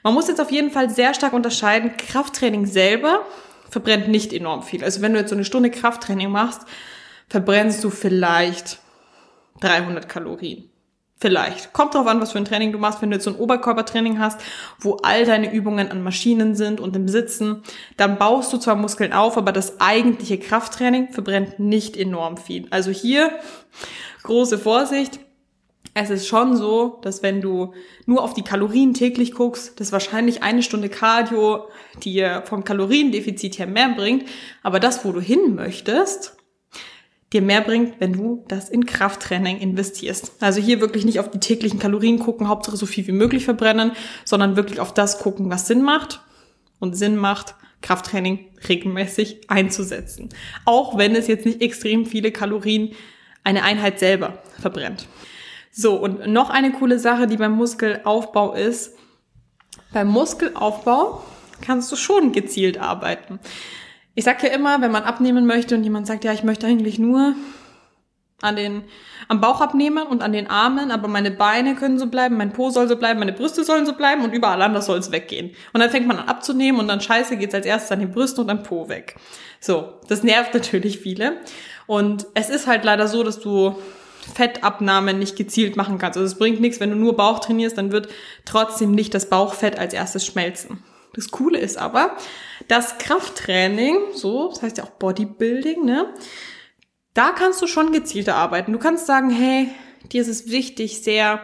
Man 0.02 0.14
muss 0.14 0.28
jetzt 0.28 0.40
auf 0.40 0.50
jeden 0.50 0.70
Fall 0.70 0.90
sehr 0.90 1.14
stark 1.14 1.32
unterscheiden. 1.32 1.96
Krafttraining 1.96 2.66
selber 2.66 3.24
verbrennt 3.70 4.08
nicht 4.08 4.32
enorm 4.32 4.62
viel. 4.62 4.82
Also 4.82 5.02
wenn 5.02 5.12
du 5.12 5.18
jetzt 5.18 5.30
so 5.30 5.36
eine 5.36 5.44
Stunde 5.44 5.70
Krafttraining 5.70 6.30
machst, 6.30 6.62
verbrennst 7.28 7.84
du 7.84 7.90
vielleicht 7.90 8.78
300 9.60 10.08
Kalorien. 10.08 10.70
Vielleicht. 11.20 11.72
Kommt 11.72 11.94
drauf 11.94 12.06
an, 12.06 12.20
was 12.20 12.30
für 12.30 12.38
ein 12.38 12.44
Training 12.44 12.70
du 12.70 12.78
machst. 12.78 13.02
Wenn 13.02 13.10
du 13.10 13.16
jetzt 13.16 13.24
so 13.24 13.30
ein 13.30 13.36
Oberkörpertraining 13.36 14.20
hast, 14.20 14.40
wo 14.78 14.98
all 15.02 15.24
deine 15.24 15.52
Übungen 15.52 15.90
an 15.90 16.02
Maschinen 16.04 16.54
sind 16.54 16.80
und 16.80 16.94
im 16.94 17.08
Sitzen, 17.08 17.64
dann 17.96 18.18
baust 18.18 18.52
du 18.52 18.58
zwar 18.58 18.76
Muskeln 18.76 19.12
auf, 19.12 19.36
aber 19.36 19.50
das 19.50 19.80
eigentliche 19.80 20.38
Krafttraining 20.38 21.08
verbrennt 21.12 21.58
nicht 21.58 21.96
enorm 21.96 22.36
viel. 22.36 22.68
Also 22.70 22.92
hier 22.92 23.32
große 24.22 24.58
Vorsicht. 24.58 25.18
Es 25.94 26.10
ist 26.10 26.28
schon 26.28 26.56
so, 26.56 27.00
dass 27.02 27.24
wenn 27.24 27.40
du 27.40 27.74
nur 28.06 28.22
auf 28.22 28.32
die 28.32 28.42
Kalorien 28.42 28.94
täglich 28.94 29.32
guckst, 29.32 29.80
dass 29.80 29.90
wahrscheinlich 29.90 30.44
eine 30.44 30.62
Stunde 30.62 30.88
Cardio 30.88 31.64
dir 32.04 32.44
vom 32.44 32.62
Kaloriendefizit 32.62 33.58
her 33.58 33.66
mehr 33.66 33.88
bringt. 33.88 34.28
Aber 34.62 34.78
das, 34.78 35.04
wo 35.04 35.10
du 35.10 35.20
hin 35.20 35.56
möchtest, 35.56 36.37
dir 37.32 37.42
mehr 37.42 37.60
bringt, 37.60 38.00
wenn 38.00 38.14
du 38.14 38.44
das 38.48 38.68
in 38.70 38.86
Krafttraining 38.86 39.58
investierst. 39.58 40.32
Also 40.40 40.60
hier 40.60 40.80
wirklich 40.80 41.04
nicht 41.04 41.20
auf 41.20 41.30
die 41.30 41.40
täglichen 41.40 41.78
Kalorien 41.78 42.18
gucken, 42.18 42.48
Hauptsache 42.48 42.76
so 42.76 42.86
viel 42.86 43.06
wie 43.06 43.12
möglich 43.12 43.44
verbrennen, 43.44 43.92
sondern 44.24 44.56
wirklich 44.56 44.80
auf 44.80 44.94
das 44.94 45.18
gucken, 45.18 45.50
was 45.50 45.66
Sinn 45.66 45.82
macht 45.82 46.22
und 46.78 46.96
Sinn 46.96 47.16
macht, 47.16 47.54
Krafttraining 47.82 48.46
regelmäßig 48.68 49.50
einzusetzen. 49.50 50.30
Auch 50.64 50.96
wenn 50.96 51.14
es 51.14 51.26
jetzt 51.26 51.46
nicht 51.46 51.60
extrem 51.60 52.06
viele 52.06 52.32
Kalorien 52.32 52.92
eine 53.44 53.62
Einheit 53.62 53.98
selber 53.98 54.42
verbrennt. 54.58 55.06
So, 55.70 55.96
und 55.96 56.26
noch 56.26 56.50
eine 56.50 56.72
coole 56.72 56.98
Sache, 56.98 57.26
die 57.26 57.36
beim 57.36 57.52
Muskelaufbau 57.52 58.54
ist, 58.54 58.96
beim 59.92 60.08
Muskelaufbau 60.08 61.22
kannst 61.60 61.92
du 61.92 61.96
schon 61.96 62.32
gezielt 62.32 62.78
arbeiten. 62.78 63.38
Ich 64.18 64.24
sag 64.24 64.42
ja 64.42 64.48
immer, 64.48 64.80
wenn 64.80 64.90
man 64.90 65.04
abnehmen 65.04 65.46
möchte 65.46 65.76
und 65.76 65.84
jemand 65.84 66.08
sagt, 66.08 66.24
ja, 66.24 66.32
ich 66.32 66.42
möchte 66.42 66.66
eigentlich 66.66 66.98
nur 66.98 67.36
an 68.42 68.56
den, 68.56 68.82
am 69.28 69.40
Bauch 69.40 69.60
abnehmen 69.60 70.04
und 70.08 70.24
an 70.24 70.32
den 70.32 70.48
Armen, 70.48 70.90
aber 70.90 71.06
meine 71.06 71.30
Beine 71.30 71.76
können 71.76 72.00
so 72.00 72.08
bleiben, 72.08 72.36
mein 72.36 72.52
Po 72.52 72.70
soll 72.70 72.88
so 72.88 72.96
bleiben, 72.96 73.20
meine 73.20 73.32
Brüste 73.32 73.62
sollen 73.62 73.86
so 73.86 73.92
bleiben 73.92 74.24
und 74.24 74.32
überall 74.32 74.60
anders 74.60 74.86
soll 74.86 74.98
es 74.98 75.12
weggehen. 75.12 75.54
Und 75.72 75.80
dann 75.80 75.90
fängt 75.90 76.08
man 76.08 76.18
an 76.18 76.26
abzunehmen 76.26 76.80
und 76.80 76.88
dann 76.88 77.00
scheiße 77.00 77.36
geht's 77.36 77.54
als 77.54 77.64
erstes 77.64 77.92
an 77.92 78.00
den 78.00 78.10
Brüsten 78.10 78.42
und 78.42 78.50
an 78.50 78.64
Po 78.64 78.88
weg. 78.88 79.14
So, 79.60 79.92
das 80.08 80.24
nervt 80.24 80.52
natürlich 80.52 80.98
viele. 80.98 81.36
Und 81.86 82.26
es 82.34 82.50
ist 82.50 82.66
halt 82.66 82.82
leider 82.82 83.06
so, 83.06 83.22
dass 83.22 83.38
du 83.38 83.76
Fettabnahme 84.34 85.14
nicht 85.14 85.36
gezielt 85.36 85.76
machen 85.76 85.98
kannst. 85.98 86.18
Also 86.18 86.26
es 86.26 86.36
bringt 86.40 86.60
nichts, 86.60 86.80
wenn 86.80 86.90
du 86.90 86.96
nur 86.96 87.16
Bauch 87.16 87.38
trainierst, 87.38 87.78
dann 87.78 87.92
wird 87.92 88.08
trotzdem 88.44 88.90
nicht 88.90 89.14
das 89.14 89.30
Bauchfett 89.30 89.78
als 89.78 89.94
erstes 89.94 90.26
schmelzen. 90.26 90.82
Das 91.14 91.30
Coole 91.30 91.58
ist 91.58 91.78
aber, 91.78 92.16
das 92.68 92.98
Krafttraining, 92.98 93.98
so, 94.14 94.48
das 94.50 94.62
heißt 94.62 94.78
ja 94.78 94.84
auch 94.84 94.90
Bodybuilding, 94.90 95.84
ne? 95.84 96.12
Da 97.14 97.30
kannst 97.30 97.60
du 97.62 97.66
schon 97.66 97.92
gezielter 97.92 98.36
arbeiten. 98.36 98.72
Du 98.72 98.78
kannst 98.78 99.06
sagen, 99.06 99.30
hey, 99.30 99.68
dir 100.12 100.20
ist 100.20 100.28
es 100.28 100.50
wichtig, 100.50 101.02
sehr, 101.02 101.40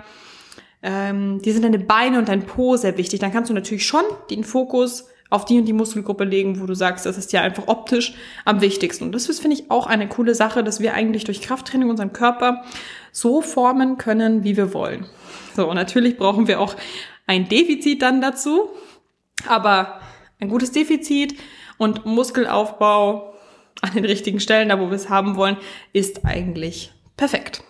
ähm, 0.82 1.40
dir 1.42 1.52
sind 1.52 1.62
deine 1.62 1.78
Beine 1.78 2.18
und 2.18 2.28
dein 2.28 2.46
Po 2.46 2.76
sehr 2.76 2.96
wichtig. 2.96 3.18
Dann 3.20 3.32
kannst 3.32 3.50
du 3.50 3.54
natürlich 3.54 3.86
schon 3.86 4.04
den 4.30 4.44
Fokus 4.44 5.08
auf 5.30 5.44
die 5.44 5.58
und 5.58 5.64
die 5.64 5.72
Muskelgruppe 5.72 6.24
legen, 6.24 6.60
wo 6.60 6.66
du 6.66 6.74
sagst, 6.74 7.06
das 7.06 7.18
ist 7.18 7.32
ja 7.32 7.40
einfach 7.40 7.66
optisch 7.66 8.14
am 8.44 8.60
wichtigsten. 8.60 9.04
Und 9.04 9.12
das 9.12 9.28
ist, 9.28 9.40
finde 9.40 9.56
ich, 9.56 9.70
auch 9.70 9.86
eine 9.86 10.08
coole 10.08 10.34
Sache, 10.34 10.62
dass 10.62 10.80
wir 10.80 10.94
eigentlich 10.94 11.24
durch 11.24 11.40
Krafttraining 11.40 11.90
unseren 11.90 12.12
Körper 12.12 12.62
so 13.10 13.42
formen 13.42 13.96
können, 13.98 14.44
wie 14.44 14.56
wir 14.56 14.72
wollen. 14.74 15.06
So, 15.56 15.68
und 15.68 15.74
natürlich 15.74 16.18
brauchen 16.18 16.46
wir 16.46 16.60
auch 16.60 16.76
ein 17.26 17.48
Defizit 17.48 18.02
dann 18.02 18.20
dazu, 18.20 18.68
aber 19.48 20.00
ein 20.40 20.48
gutes 20.48 20.72
Defizit 20.72 21.34
und 21.78 22.06
Muskelaufbau 22.06 23.34
an 23.80 23.92
den 23.94 24.04
richtigen 24.04 24.40
Stellen, 24.40 24.68
da 24.68 24.80
wo 24.80 24.88
wir 24.88 24.96
es 24.96 25.08
haben 25.08 25.36
wollen, 25.36 25.56
ist 25.92 26.24
eigentlich 26.24 26.92
perfekt. 27.16 27.62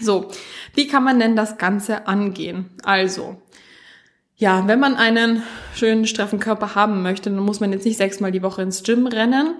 So, 0.00 0.30
wie 0.74 0.86
kann 0.86 1.04
man 1.04 1.18
denn 1.18 1.36
das 1.36 1.58
Ganze 1.58 2.06
angehen? 2.06 2.70
Also, 2.84 3.40
ja, 4.36 4.68
wenn 4.68 4.78
man 4.78 4.94
einen 4.94 5.42
schönen, 5.74 6.06
straffen 6.06 6.38
Körper 6.38 6.74
haben 6.74 7.02
möchte, 7.02 7.30
dann 7.30 7.40
muss 7.40 7.60
man 7.60 7.72
jetzt 7.72 7.84
nicht 7.84 7.96
sechsmal 7.96 8.30
die 8.30 8.42
Woche 8.42 8.62
ins 8.62 8.84
Gym 8.84 9.06
rennen. 9.06 9.56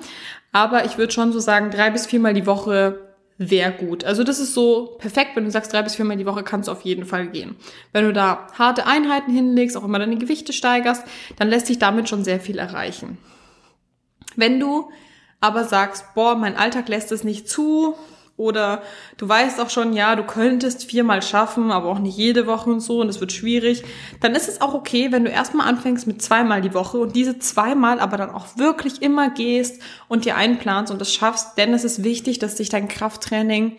Aber 0.53 0.85
ich 0.85 0.99
würde 0.99 1.13
schon 1.13 1.33
so 1.33 1.41
sagen, 1.41 1.71
drei 1.71 1.91
bis 1.91 2.07
viermal 2.07 2.35
die 2.35 2.47
Woche 2.47 3.08
wäre 3.39 3.73
gut. 3.73 4.05
Also 4.05 4.25
das 4.25 4.41
ist 4.41 4.53
so 4.53 4.97
perfekt, 4.99 5.31
wenn 5.35 5.45
du 5.45 5.51
sagst, 5.51 5.73
drei 5.73 5.83
bis 5.83 5.95
viermal 5.95 6.17
die 6.17 6.27
Woche 6.27 6.43
kannst 6.43 6.69
du 6.69 6.73
auf 6.73 6.83
jeden 6.83 7.05
Fall 7.07 7.29
gehen. 7.29 7.57
Wenn 7.93 8.05
du 8.05 8.13
da 8.13 8.49
harte 8.59 8.87
Einheiten 8.87 9.33
hinlegst, 9.33 9.77
auch 9.77 9.85
immer 9.85 10.01
deine 10.01 10.19
Gewichte 10.19 10.53
steigerst, 10.53 11.05
dann 11.37 11.49
lässt 11.49 11.69
sich 11.69 11.79
damit 11.79 12.09
schon 12.09 12.25
sehr 12.25 12.41
viel 12.41 12.59
erreichen. 12.59 13.17
Wenn 14.35 14.59
du 14.59 14.91
aber 15.41 15.65
sagst, 15.65 16.05
boah, 16.15 16.35
mein 16.35 16.57
Alltag 16.57 16.89
lässt 16.89 17.13
es 17.13 17.23
nicht 17.23 17.49
zu, 17.49 17.95
oder 18.39 18.83
du 19.19 19.29
weißt 19.29 19.61
auch 19.61 19.69
schon, 19.69 19.93
ja, 19.93 20.17
du 20.17 20.23
könntest 20.23 20.85
viermal 20.85 21.21
schaffen, 21.23 21.71
aber 21.71 21.89
auch 21.89 21.99
nicht 21.99 22.17
jede 22.17 22.47
Woche 22.47 22.71
und 22.71 22.81
so 22.81 23.01
und 23.01 23.09
es 23.09 23.21
wird 23.21 23.33
schwierig. 23.33 23.83
Dann 24.21 24.35
ist 24.35 24.49
es 24.49 24.61
auch 24.63 24.73
okay, 24.73 25.13
wenn 25.13 25.25
du 25.25 25.31
erstmal 25.31 25.69
anfängst 25.69 26.07
mit 26.07 26.23
zweimal 26.23 26.63
die 26.63 26.73
Woche 26.73 26.99
und 26.99 27.17
diese 27.17 27.39
zweimal 27.41 28.01
aber 28.01 28.17
dann 28.17 28.31
auch 28.31 28.57
wirklich 28.57 29.03
immer 29.03 29.29
gehst 29.29 29.83
und 30.07 30.25
dir 30.25 30.37
einplanst 30.37 30.93
und 30.93 31.01
das 31.01 31.13
schaffst, 31.13 31.59
denn 31.59 31.75
es 31.75 31.85
ist 31.85 32.05
wichtig, 32.05 32.39
dass 32.39 32.57
sich 32.57 32.69
dein 32.69 32.89
Krafttraining 32.89 33.77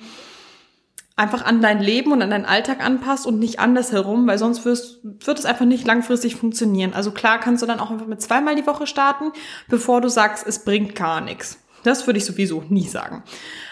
einfach 1.15 1.45
an 1.45 1.61
dein 1.61 1.81
Leben 1.81 2.11
und 2.11 2.21
an 2.21 2.29
deinen 2.29 2.45
Alltag 2.45 2.83
anpasst 2.83 3.25
und 3.25 3.39
nicht 3.39 3.59
andersherum, 3.59 4.27
weil 4.27 4.37
sonst 4.37 4.63
wirst, 4.63 4.99
wird 5.03 5.39
es 5.39 5.45
einfach 5.45 5.65
nicht 5.65 5.85
langfristig 5.85 6.35
funktionieren. 6.35 6.93
Also 6.93 7.11
klar 7.11 7.39
kannst 7.39 7.61
du 7.61 7.67
dann 7.67 7.79
auch 7.79 7.91
einfach 7.91 8.07
mit 8.07 8.21
zweimal 8.21 8.55
die 8.55 8.65
Woche 8.65 8.87
starten, 8.87 9.31
bevor 9.67 9.99
du 9.99 10.09
sagst, 10.09 10.47
es 10.47 10.63
bringt 10.63 10.95
gar 10.95 11.19
nichts. 11.19 11.59
Das 11.83 12.05
würde 12.07 12.17
ich 12.19 12.25
sowieso 12.25 12.63
nie 12.69 12.87
sagen. 12.87 13.23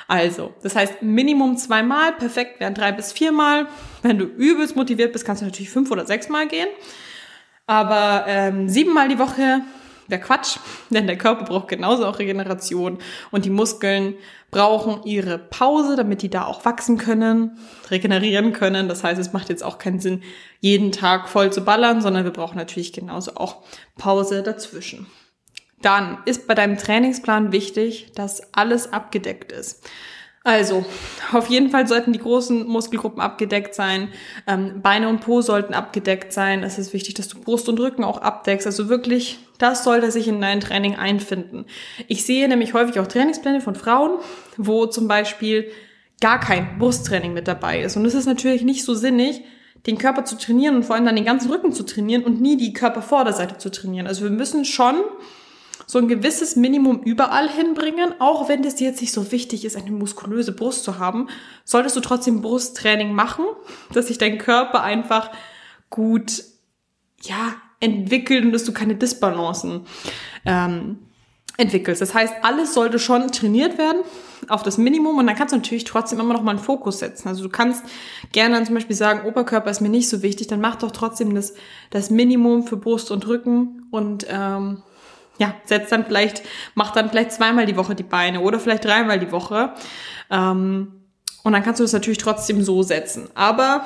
Also, 0.08 0.54
das 0.64 0.76
heißt 0.76 1.02
Minimum 1.02 1.58
zweimal, 1.58 2.14
perfekt 2.14 2.60
wären 2.60 2.74
drei 2.74 2.92
bis 2.92 3.12
viermal. 3.12 3.68
Wenn 4.02 4.18
du 4.18 4.26
übelst 4.26 4.76
motiviert 4.76 5.12
bist, 5.12 5.26
kannst 5.26 5.42
du 5.42 5.46
natürlich 5.46 5.70
fünf 5.70 5.92
oder 5.92 6.06
sechsmal 6.06 6.48
gehen. 6.48 6.70
Aber 7.66 8.24
ähm, 8.28 8.70
siebenmal 8.70 9.10
die 9.10 9.20
Woche 9.20 9.62
wäre 10.08 10.22
Quatsch, 10.22 10.58
denn 10.90 11.08
der 11.08 11.18
Körper 11.18 11.44
braucht 11.44 11.68
genauso 11.68 12.06
auch 12.06 12.20
Regeneration 12.20 13.00
und 13.32 13.44
die 13.44 13.50
Muskeln 13.50 14.16
brauchen 14.50 15.04
ihre 15.04 15.38
Pause, 15.38 15.98
damit 15.98 16.22
die 16.22 16.30
da 16.30 16.46
auch 16.46 16.64
wachsen 16.64 16.98
können, 16.98 17.58
regenerieren 17.92 18.54
können. 18.54 18.88
Das 18.88 19.04
heißt, 19.04 19.20
es 19.20 19.34
macht 19.34 19.50
jetzt 19.50 19.64
auch 19.64 19.78
keinen 19.78 20.00
Sinn, 20.00 20.24
jeden 20.62 20.94
Tag 20.94 21.28
voll 21.28 21.52
zu 21.52 21.62
ballern, 21.62 22.02
sondern 22.02 22.24
wir 22.24 22.32
brauchen 22.32 22.56
natürlich 22.56 22.94
genauso 22.94 23.36
auch 23.36 23.64
Pause 23.98 24.44
dazwischen. 24.44 25.08
Dann 25.82 26.18
ist 26.26 26.48
bei 26.48 26.56
deinem 26.56 26.78
Trainingsplan 26.78 27.52
wichtig, 27.52 28.12
dass 28.16 28.54
alles 28.54 28.92
abgedeckt 28.92 29.52
ist. 29.52 29.88
Also, 30.48 30.86
auf 31.34 31.48
jeden 31.48 31.70
Fall 31.70 31.88
sollten 31.88 32.14
die 32.14 32.20
großen 32.20 32.66
Muskelgruppen 32.66 33.20
abgedeckt 33.20 33.76
sein. 33.76 34.08
Ähm, 34.48 34.82
Beine 34.82 35.10
und 35.10 35.20
Po 35.20 35.42
sollten 35.42 35.74
abgedeckt 35.74 36.32
sein. 36.32 36.64
Es 36.64 36.80
ist 36.80 36.94
wichtig, 36.94 37.16
dass 37.16 37.28
du 37.28 37.42
Brust 37.42 37.68
und 37.68 37.80
Rücken 37.82 38.06
auch 38.06 38.22
abdeckst. 38.22 38.66
Also 38.66 38.88
wirklich, 38.88 39.40
das 39.58 39.84
sollte 39.84 40.10
sich 40.10 40.30
in 40.30 40.40
dein 40.40 40.62
Training 40.62 40.96
einfinden. 40.96 41.66
Ich 42.08 42.26
sehe 42.26 42.48
nämlich 42.48 42.74
häufig 42.74 42.98
auch 43.02 43.08
Trainingspläne 43.08 43.60
von 43.60 43.76
Frauen, 43.76 44.20
wo 44.56 44.86
zum 44.86 45.10
Beispiel 45.10 45.70
gar 46.22 46.40
kein 46.40 46.80
Brusttraining 46.80 47.34
mit 47.34 47.50
dabei 47.50 47.82
ist. 47.82 47.98
Und 47.98 48.06
es 48.06 48.16
ist 48.16 48.26
natürlich 48.26 48.64
nicht 48.64 48.86
so 48.86 48.96
sinnig, 48.96 49.42
den 49.86 49.98
Körper 49.98 50.24
zu 50.24 50.38
trainieren 50.38 50.78
und 50.78 50.84
vor 50.84 50.96
allem 50.96 51.06
dann 51.06 51.18
den 51.18 51.26
ganzen 51.26 51.52
Rücken 51.52 51.74
zu 51.74 51.84
trainieren 51.84 52.24
und 52.24 52.40
nie 52.40 52.56
die 52.56 52.72
Körpervorderseite 52.72 53.58
zu 53.58 53.70
trainieren. 53.70 54.08
Also 54.08 54.24
wir 54.24 54.32
müssen 54.32 54.64
schon 54.64 54.96
so 55.86 56.00
ein 56.00 56.08
gewisses 56.08 56.56
Minimum 56.56 57.02
überall 57.04 57.50
hinbringen. 57.50 58.14
Auch 58.20 58.50
wenn 58.50 58.64
es 58.64 58.76
dir 58.76 58.88
jetzt 58.88 59.02
nicht 59.02 59.14
so 59.14 59.32
wichtig 59.32 59.66
ist, 59.66 59.76
eine 59.76 59.92
muskulöse 59.92 60.52
Brust 60.52 60.84
zu 60.84 61.00
haben, 61.00 61.28
solltest 61.64 61.96
du 61.96 62.00
trotzdem 62.00 62.42
Brusttraining 62.42 63.14
machen, 63.14 63.46
dass 63.94 64.08
sich 64.08 64.18
dein 64.18 64.38
Körper 64.38 64.84
einfach 64.84 65.32
gut, 65.90 66.44
ja, 67.22 67.56
entwickelt 67.80 68.44
und 68.44 68.52
dass 68.52 68.64
du 68.64 68.74
keine 68.74 68.96
Disbalancen 68.96 69.82
ähm, 70.46 70.98
entwickelst. 71.58 72.02
Das 72.02 72.14
heißt, 72.14 72.34
alles 72.42 72.74
sollte 72.74 73.00
schon 73.00 73.32
trainiert 73.32 73.78
werden 73.78 74.02
auf 74.48 74.64
das 74.64 74.78
Minimum 74.78 75.18
und 75.18 75.28
dann 75.28 75.36
kannst 75.36 75.54
du 75.54 75.58
natürlich 75.58 75.84
trotzdem 75.84 76.20
immer 76.20 76.34
noch 76.34 76.44
mal 76.44 76.52
einen 76.52 76.60
Fokus 76.60 77.00
setzen. 77.00 77.28
Also 77.28 77.44
du 77.44 77.50
kannst 77.50 77.84
gerne 78.32 78.56
dann 78.56 78.66
zum 78.66 78.76
Beispiel 78.76 78.96
sagen, 78.96 79.28
Oberkörper 79.28 79.70
ist 79.70 79.82
mir 79.82 79.90
nicht 79.90 80.10
so 80.10 80.22
wichtig, 80.22 80.48
dann 80.48 80.62
mach 80.62 80.76
doch 80.76 80.92
trotzdem 80.92 81.34
das, 81.36 81.54
das 81.90 82.10
Minimum 82.10 82.64
für 82.64 82.78
Brust 82.78 83.12
und 83.12 83.28
Rücken 83.28 83.88
und 83.92 84.26
ähm, 84.30 84.84
ja, 85.38 85.54
setzt 85.66 85.92
dann 85.92 86.06
vielleicht, 86.06 86.44
macht 86.76 86.96
dann 86.96 87.10
vielleicht 87.10 87.32
zweimal 87.32 87.66
die 87.66 87.78
Woche 87.78 87.96
die 87.96 88.04
Beine 88.04 88.42
oder 88.42 88.60
vielleicht 88.60 88.86
dreimal 88.86 89.20
die 89.20 89.32
Woche. 89.32 89.74
Ähm, 90.30 90.94
und 91.44 91.54
dann 91.54 91.64
kannst 91.64 91.80
du 91.80 91.84
das 91.84 91.94
natürlich 91.94 92.18
trotzdem 92.18 92.62
so 92.62 92.84
setzen. 92.84 93.30
Aber 93.36 93.86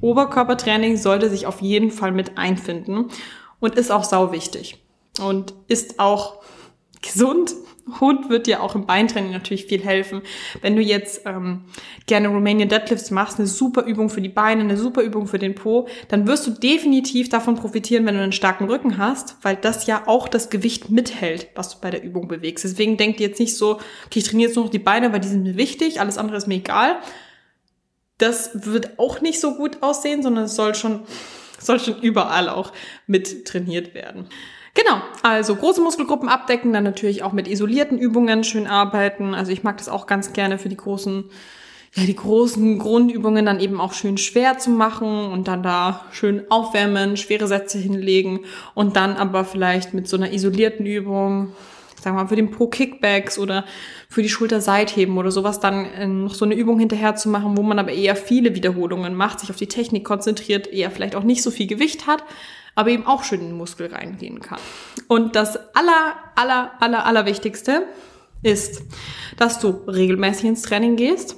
Oberkörpertraining 0.00 0.96
sollte 0.96 1.30
sich 1.30 1.46
auf 1.46 1.60
jeden 1.60 1.90
Fall 1.90 2.12
mit 2.12 2.38
einfinden 2.38 3.06
und 3.60 3.74
ist 3.74 3.90
auch 3.90 4.04
sau 4.04 4.32
wichtig. 4.32 4.82
Und 5.20 5.54
ist 5.66 5.98
auch 5.98 6.42
gesund 7.02 7.54
Hund 8.00 8.28
wird 8.28 8.46
dir 8.46 8.62
auch 8.62 8.74
im 8.74 8.86
Beintraining 8.86 9.32
natürlich 9.32 9.66
viel 9.66 9.82
helfen. 9.82 10.22
Wenn 10.60 10.76
du 10.76 10.82
jetzt 10.82 11.22
ähm, 11.24 11.64
gerne 12.06 12.28
Romanian 12.28 12.68
Deadlifts 12.68 13.10
machst, 13.10 13.38
eine 13.38 13.48
super 13.48 13.82
Übung 13.82 14.10
für 14.10 14.20
die 14.20 14.28
Beine, 14.28 14.62
eine 14.62 14.76
super 14.76 15.02
Übung 15.02 15.26
für 15.26 15.38
den 15.38 15.54
Po, 15.54 15.88
dann 16.08 16.26
wirst 16.26 16.46
du 16.46 16.50
definitiv 16.50 17.28
davon 17.28 17.56
profitieren, 17.56 18.06
wenn 18.06 18.14
du 18.14 18.22
einen 18.22 18.32
starken 18.32 18.66
Rücken 18.66 18.98
hast, 18.98 19.36
weil 19.42 19.56
das 19.56 19.86
ja 19.86 20.02
auch 20.06 20.28
das 20.28 20.50
Gewicht 20.50 20.90
mithält, 20.90 21.48
was 21.54 21.70
du 21.70 21.80
bei 21.80 21.90
der 21.90 22.02
Übung 22.02 22.28
bewegst. 22.28 22.64
Deswegen 22.64 22.96
denk 22.96 23.16
dir 23.16 23.28
jetzt 23.28 23.40
nicht 23.40 23.56
so, 23.56 23.74
okay, 24.06 24.18
ich 24.18 24.24
trainiere 24.24 24.48
jetzt 24.48 24.56
nur 24.56 24.66
noch 24.66 24.72
die 24.72 24.78
Beine, 24.78 25.12
weil 25.12 25.20
die 25.20 25.28
sind 25.28 25.42
mir 25.42 25.56
wichtig, 25.56 26.00
alles 26.00 26.18
andere 26.18 26.36
ist 26.36 26.46
mir 26.46 26.56
egal. 26.56 26.96
Das 28.18 28.50
wird 28.66 28.98
auch 28.98 29.20
nicht 29.20 29.40
so 29.40 29.54
gut 29.54 29.82
aussehen, 29.82 30.22
sondern 30.22 30.44
es 30.44 30.56
soll 30.56 30.74
schon, 30.74 31.02
soll 31.64 31.80
schon 31.80 32.00
überall 32.00 32.48
auch 32.48 32.72
mit 33.06 33.44
trainiert 33.46 33.94
werden. 33.94 34.28
Genau, 34.74 35.00
also 35.22 35.56
große 35.56 35.80
Muskelgruppen 35.80 36.28
abdecken, 36.28 36.72
dann 36.72 36.84
natürlich 36.84 37.24
auch 37.24 37.32
mit 37.32 37.48
isolierten 37.48 37.98
Übungen 37.98 38.44
schön 38.44 38.68
arbeiten. 38.68 39.34
Also 39.34 39.50
ich 39.50 39.64
mag 39.64 39.78
das 39.78 39.88
auch 39.88 40.06
ganz 40.06 40.32
gerne 40.32 40.58
für 40.58 40.68
die 40.68 40.76
großen, 40.76 41.24
ja, 41.94 42.04
die 42.04 42.14
großen 42.14 42.78
Grundübungen 42.78 43.44
dann 43.44 43.58
eben 43.58 43.80
auch 43.80 43.92
schön 43.92 44.18
schwer 44.18 44.58
zu 44.58 44.70
machen 44.70 45.32
und 45.32 45.48
dann 45.48 45.64
da 45.64 46.04
schön 46.12 46.48
aufwärmen, 46.48 47.16
schwere 47.16 47.48
Sätze 47.48 47.78
hinlegen 47.78 48.44
und 48.74 48.94
dann 48.94 49.16
aber 49.16 49.44
vielleicht 49.44 49.94
mit 49.94 50.06
so 50.06 50.16
einer 50.16 50.32
isolierten 50.32 50.86
Übung, 50.86 51.54
sagen 52.02 52.16
wir 52.16 52.22
mal, 52.22 52.28
für 52.28 52.36
den 52.36 52.50
Po-Kickbacks 52.50 53.38
oder 53.38 53.64
für 54.08 54.22
die 54.22 54.28
Schulter-Seitheben 54.28 55.16
oder 55.18 55.30
sowas 55.30 55.60
dann 55.60 55.84
äh, 55.86 56.06
noch 56.06 56.34
so 56.34 56.44
eine 56.44 56.54
Übung 56.54 56.78
hinterher 56.78 57.16
zu 57.16 57.28
machen, 57.28 57.56
wo 57.56 57.62
man 57.62 57.78
aber 57.78 57.92
eher 57.92 58.16
viele 58.16 58.54
Wiederholungen 58.54 59.14
macht, 59.14 59.40
sich 59.40 59.50
auf 59.50 59.56
die 59.56 59.66
Technik 59.66 60.04
konzentriert, 60.04 60.66
eher 60.66 60.90
vielleicht 60.90 61.14
auch 61.14 61.24
nicht 61.24 61.42
so 61.42 61.50
viel 61.50 61.66
Gewicht 61.66 62.06
hat, 62.06 62.24
aber 62.74 62.90
eben 62.90 63.06
auch 63.06 63.24
schön 63.24 63.40
in 63.40 63.48
den 63.48 63.56
Muskel 63.56 63.92
reingehen 63.92 64.40
kann. 64.40 64.60
Und 65.08 65.36
das 65.36 65.56
aller, 65.74 66.14
aller, 66.36 66.72
aller, 66.80 67.06
aller 67.06 67.26
Wichtigste 67.26 67.86
ist, 68.42 68.82
dass 69.36 69.58
du 69.58 69.70
regelmäßig 69.86 70.44
ins 70.44 70.62
Training 70.62 70.96
gehst, 70.96 71.36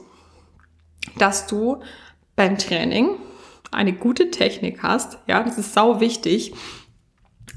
dass 1.19 1.47
du 1.47 1.81
beim 2.37 2.59
Training 2.59 3.17
eine 3.71 3.93
gute 3.93 4.31
Technik 4.31 4.83
hast. 4.83 5.19
Ja, 5.26 5.43
das 5.43 5.59
ist 5.59 5.75
sau 5.75 6.00
wichtig. 6.00 6.52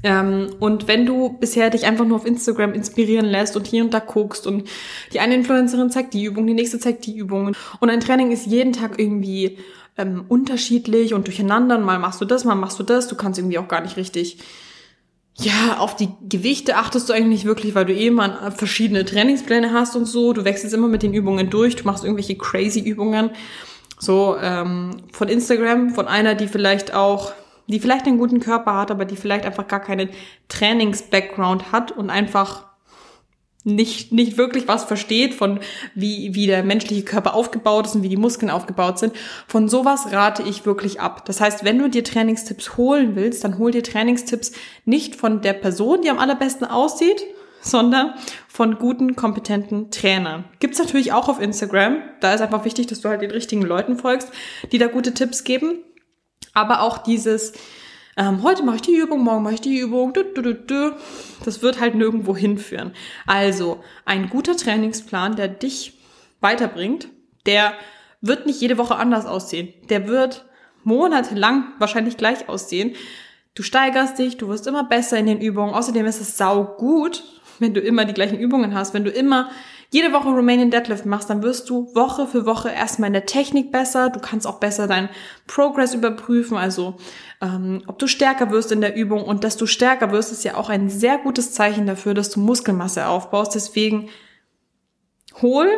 Ähm, 0.04 0.50
und 0.60 0.86
wenn 0.86 1.06
du 1.06 1.30
bisher 1.40 1.70
dich 1.70 1.86
einfach 1.86 2.04
nur 2.04 2.18
auf 2.18 2.26
Instagram 2.26 2.74
inspirieren 2.74 3.24
lässt 3.24 3.56
und 3.56 3.66
hier 3.66 3.82
und 3.82 3.94
da 3.94 4.00
guckst 4.00 4.46
und 4.46 4.68
die 5.14 5.18
eine 5.18 5.34
Influencerin 5.34 5.90
zeigt 5.90 6.12
die 6.12 6.24
Übung, 6.24 6.46
die 6.46 6.52
nächste 6.52 6.78
zeigt 6.78 7.06
die 7.06 7.16
Übung 7.16 7.56
und 7.80 7.90
ein 7.90 8.00
Training 8.00 8.30
ist 8.30 8.46
jeden 8.46 8.74
Tag 8.74 8.98
irgendwie 8.98 9.58
ähm, 9.96 10.26
unterschiedlich 10.28 11.14
und 11.14 11.26
durcheinander. 11.26 11.78
mal 11.78 11.98
machst 11.98 12.20
du 12.20 12.26
das, 12.26 12.44
mal 12.44 12.54
machst 12.54 12.78
du 12.78 12.82
das. 12.82 13.08
Du 13.08 13.16
kannst 13.16 13.38
irgendwie 13.38 13.58
auch 13.58 13.68
gar 13.68 13.80
nicht 13.80 13.96
richtig, 13.96 14.38
ja, 15.36 15.78
auf 15.78 15.96
die 15.96 16.10
Gewichte 16.28 16.76
achtest 16.76 17.08
du 17.08 17.12
eigentlich 17.12 17.28
nicht 17.28 17.44
wirklich, 17.44 17.74
weil 17.74 17.86
du 17.86 17.94
eh 17.94 18.10
mal 18.10 18.52
verschiedene 18.52 19.04
Trainingspläne 19.04 19.72
hast 19.72 19.96
und 19.96 20.04
so. 20.04 20.32
Du 20.32 20.44
wechselst 20.44 20.74
immer 20.74 20.86
mit 20.86 21.02
den 21.02 21.14
Übungen 21.14 21.50
durch. 21.50 21.76
Du 21.76 21.84
machst 21.84 22.04
irgendwelche 22.04 22.36
crazy 22.36 22.80
Übungen. 22.80 23.30
So 23.98 24.36
ähm, 24.40 24.98
von 25.12 25.28
Instagram, 25.28 25.90
von 25.90 26.06
einer, 26.06 26.34
die 26.34 26.46
vielleicht 26.46 26.94
auch 26.94 27.32
die 27.66 27.80
vielleicht 27.80 28.06
einen 28.06 28.18
guten 28.18 28.40
Körper 28.40 28.74
hat, 28.74 28.90
aber 28.90 29.04
die 29.04 29.16
vielleicht 29.16 29.44
einfach 29.44 29.66
gar 29.66 29.80
keinen 29.80 30.10
Trainings-Background 30.48 31.72
hat 31.72 31.92
und 31.92 32.10
einfach 32.10 32.66
nicht, 33.64 34.12
nicht 34.12 34.36
wirklich 34.36 34.68
was 34.68 34.84
versteht 34.84 35.34
von 35.34 35.58
wie, 35.94 36.34
wie 36.34 36.46
der 36.46 36.62
menschliche 36.62 37.02
Körper 37.02 37.34
aufgebaut 37.34 37.86
ist 37.86 37.94
und 37.94 38.02
wie 38.02 38.10
die 38.10 38.18
Muskeln 38.18 38.50
aufgebaut 38.50 38.98
sind. 38.98 39.14
Von 39.48 39.68
sowas 39.68 40.12
rate 40.12 40.42
ich 40.42 40.66
wirklich 40.66 41.00
ab. 41.00 41.24
Das 41.24 41.40
heißt, 41.40 41.64
wenn 41.64 41.78
du 41.78 41.88
dir 41.88 42.04
Trainingstipps 42.04 42.76
holen 42.76 43.16
willst, 43.16 43.42
dann 43.42 43.58
hol 43.58 43.70
dir 43.70 43.82
Trainingstipps 43.82 44.52
nicht 44.84 45.16
von 45.16 45.40
der 45.40 45.54
Person, 45.54 46.02
die 46.02 46.10
am 46.10 46.18
allerbesten 46.18 46.66
aussieht, 46.66 47.24
sondern 47.62 48.12
von 48.46 48.78
guten, 48.78 49.16
kompetenten 49.16 49.90
Trainern. 49.90 50.44
Gibt's 50.60 50.78
natürlich 50.78 51.12
auch 51.12 51.30
auf 51.30 51.40
Instagram. 51.40 52.02
Da 52.20 52.34
ist 52.34 52.42
einfach 52.42 52.66
wichtig, 52.66 52.88
dass 52.88 53.00
du 53.00 53.08
halt 53.08 53.22
den 53.22 53.30
richtigen 53.30 53.62
Leuten 53.62 53.96
folgst, 53.96 54.28
die 54.70 54.78
da 54.78 54.88
gute 54.88 55.14
Tipps 55.14 55.44
geben. 55.44 55.78
Aber 56.54 56.80
auch 56.80 56.98
dieses, 56.98 57.52
ähm, 58.16 58.42
heute 58.42 58.62
mache 58.62 58.76
ich 58.76 58.82
die 58.82 58.96
Übung, 58.96 59.22
morgen 59.22 59.42
mache 59.42 59.54
ich 59.54 59.60
die 59.60 59.78
Übung, 59.78 60.12
du, 60.12 60.22
du, 60.24 60.54
du. 60.54 60.96
das 61.44 61.62
wird 61.62 61.80
halt 61.80 61.94
nirgendwo 61.94 62.36
hinführen. 62.36 62.92
Also 63.26 63.82
ein 64.04 64.30
guter 64.30 64.56
Trainingsplan, 64.56 65.36
der 65.36 65.48
dich 65.48 65.98
weiterbringt, 66.40 67.08
der 67.46 67.74
wird 68.20 68.46
nicht 68.46 68.60
jede 68.60 68.78
Woche 68.78 68.96
anders 68.96 69.26
aussehen. 69.26 69.74
Der 69.90 70.08
wird 70.08 70.44
monatelang 70.84 71.72
wahrscheinlich 71.78 72.16
gleich 72.16 72.48
aussehen. 72.48 72.94
Du 73.54 73.62
steigerst 73.62 74.18
dich, 74.18 74.36
du 74.36 74.48
wirst 74.48 74.66
immer 74.66 74.84
besser 74.84 75.18
in 75.18 75.26
den 75.26 75.40
Übungen. 75.40 75.74
Außerdem 75.74 76.06
ist 76.06 76.20
es 76.20 76.36
sau 76.36 76.64
gut, 76.64 77.22
wenn 77.58 77.74
du 77.74 77.80
immer 77.80 78.04
die 78.04 78.14
gleichen 78.14 78.38
Übungen 78.38 78.74
hast, 78.74 78.94
wenn 78.94 79.04
du 79.04 79.10
immer 79.10 79.50
jede 79.94 80.12
Woche 80.12 80.28
Romanian 80.28 80.72
Deadlift 80.72 81.06
machst, 81.06 81.30
dann 81.30 81.44
wirst 81.44 81.70
du 81.70 81.94
Woche 81.94 82.26
für 82.26 82.46
Woche 82.46 82.68
erstmal 82.68 83.06
in 83.06 83.12
der 83.12 83.26
Technik 83.26 83.70
besser. 83.70 84.10
Du 84.10 84.18
kannst 84.18 84.44
auch 84.44 84.58
besser 84.58 84.88
deinen 84.88 85.08
Progress 85.46 85.94
überprüfen, 85.94 86.56
also 86.56 86.96
ähm, 87.40 87.84
ob 87.86 88.00
du 88.00 88.08
stärker 88.08 88.50
wirst 88.50 88.72
in 88.72 88.80
der 88.80 88.96
Übung. 88.96 89.22
Und 89.22 89.44
dass 89.44 89.56
du 89.56 89.66
stärker 89.66 90.10
wirst, 90.10 90.32
ist 90.32 90.42
ja 90.42 90.56
auch 90.56 90.68
ein 90.68 90.90
sehr 90.90 91.18
gutes 91.18 91.52
Zeichen 91.52 91.86
dafür, 91.86 92.12
dass 92.12 92.30
du 92.30 92.40
Muskelmasse 92.40 93.06
aufbaust. 93.06 93.54
Deswegen 93.54 94.08
hol 95.40 95.68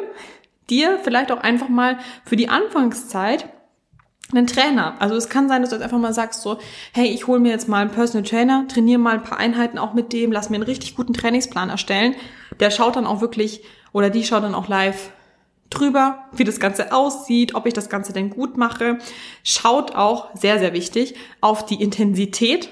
dir 0.70 0.98
vielleicht 1.02 1.30
auch 1.30 1.42
einfach 1.42 1.68
mal 1.68 1.98
für 2.24 2.36
die 2.36 2.48
Anfangszeit 2.48 3.50
einen 4.32 4.46
Trainer. 4.46 4.94
Also 4.98 5.14
es 5.14 5.28
kann 5.28 5.46
sein, 5.46 5.60
dass 5.60 5.68
du 5.70 5.76
jetzt 5.76 5.84
einfach 5.84 5.98
mal 5.98 6.14
sagst 6.14 6.40
so, 6.40 6.56
hey, 6.94 7.06
ich 7.08 7.26
hole 7.26 7.38
mir 7.38 7.50
jetzt 7.50 7.68
mal 7.68 7.82
einen 7.82 7.90
Personal 7.90 8.26
Trainer, 8.26 8.64
trainiere 8.66 8.98
mal 8.98 9.16
ein 9.16 9.22
paar 9.22 9.36
Einheiten 9.36 9.76
auch 9.76 9.92
mit 9.92 10.14
dem, 10.14 10.32
lass 10.32 10.48
mir 10.48 10.56
einen 10.56 10.64
richtig 10.64 10.96
guten 10.96 11.12
Trainingsplan 11.12 11.68
erstellen. 11.68 12.14
Der 12.60 12.70
schaut 12.70 12.96
dann 12.96 13.06
auch 13.06 13.20
wirklich 13.20 13.62
oder 13.96 14.10
die 14.10 14.24
schaut 14.24 14.42
dann 14.42 14.54
auch 14.54 14.68
live 14.68 15.08
drüber, 15.70 16.26
wie 16.32 16.44
das 16.44 16.60
Ganze 16.60 16.92
aussieht, 16.92 17.54
ob 17.54 17.64
ich 17.64 17.72
das 17.72 17.88
Ganze 17.88 18.12
denn 18.12 18.28
gut 18.28 18.58
mache. 18.58 18.98
Schaut 19.42 19.94
auch, 19.94 20.28
sehr, 20.34 20.58
sehr 20.58 20.74
wichtig, 20.74 21.14
auf 21.40 21.64
die 21.64 21.82
Intensität, 21.82 22.68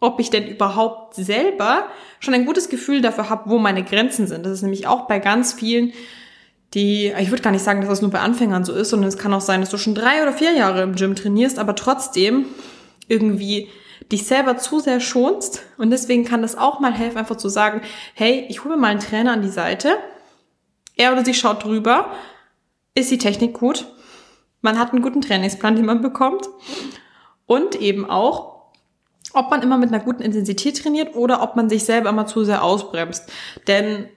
ob 0.00 0.18
ich 0.18 0.30
denn 0.30 0.48
überhaupt 0.48 1.14
selber 1.14 1.88
schon 2.20 2.32
ein 2.32 2.46
gutes 2.46 2.70
Gefühl 2.70 3.02
dafür 3.02 3.28
habe, 3.28 3.50
wo 3.50 3.58
meine 3.58 3.84
Grenzen 3.84 4.26
sind. 4.26 4.46
Das 4.46 4.52
ist 4.52 4.62
nämlich 4.62 4.86
auch 4.86 5.06
bei 5.06 5.18
ganz 5.18 5.52
vielen 5.52 5.92
die, 6.72 7.12
ich 7.18 7.30
würde 7.30 7.42
gar 7.42 7.50
nicht 7.50 7.64
sagen, 7.64 7.82
dass 7.82 7.90
das 7.90 8.00
nur 8.00 8.10
bei 8.10 8.20
Anfängern 8.20 8.64
so 8.64 8.72
ist, 8.72 8.88
sondern 8.88 9.08
es 9.08 9.18
kann 9.18 9.34
auch 9.34 9.42
sein, 9.42 9.60
dass 9.60 9.68
du 9.68 9.76
schon 9.76 9.94
drei 9.94 10.22
oder 10.22 10.32
vier 10.32 10.52
Jahre 10.52 10.80
im 10.80 10.94
Gym 10.94 11.14
trainierst, 11.14 11.58
aber 11.58 11.74
trotzdem 11.74 12.46
irgendwie 13.08 13.68
dich 14.10 14.24
selber 14.26 14.56
zu 14.56 14.80
sehr 14.80 15.00
schonst. 15.00 15.64
Und 15.76 15.90
deswegen 15.90 16.24
kann 16.24 16.40
das 16.40 16.56
auch 16.56 16.80
mal 16.80 16.94
helfen, 16.94 17.18
einfach 17.18 17.36
zu 17.36 17.50
sagen, 17.50 17.82
hey, 18.14 18.46
ich 18.48 18.64
hole 18.64 18.78
mal 18.78 18.88
einen 18.88 19.00
Trainer 19.00 19.32
an 19.32 19.42
die 19.42 19.50
Seite. 19.50 19.98
Er 20.96 21.12
oder 21.12 21.24
sie 21.24 21.34
schaut 21.34 21.64
drüber. 21.64 22.12
Ist 22.94 23.10
die 23.10 23.18
Technik 23.18 23.54
gut? 23.54 23.86
Man 24.60 24.78
hat 24.78 24.92
einen 24.92 25.02
guten 25.02 25.20
Trainingsplan, 25.20 25.76
den 25.76 25.86
man 25.86 26.02
bekommt. 26.02 26.48
Und 27.46 27.74
eben 27.76 28.08
auch, 28.08 28.70
ob 29.32 29.50
man 29.50 29.62
immer 29.62 29.78
mit 29.78 29.92
einer 29.92 30.04
guten 30.04 30.22
Intensität 30.22 30.82
trainiert 30.82 31.16
oder 31.16 31.42
ob 31.42 31.56
man 31.56 31.68
sich 31.68 31.84
selber 31.84 32.10
immer 32.10 32.26
zu 32.26 32.44
sehr 32.44 32.62
ausbremst. 32.62 33.30
Denn 33.66 34.08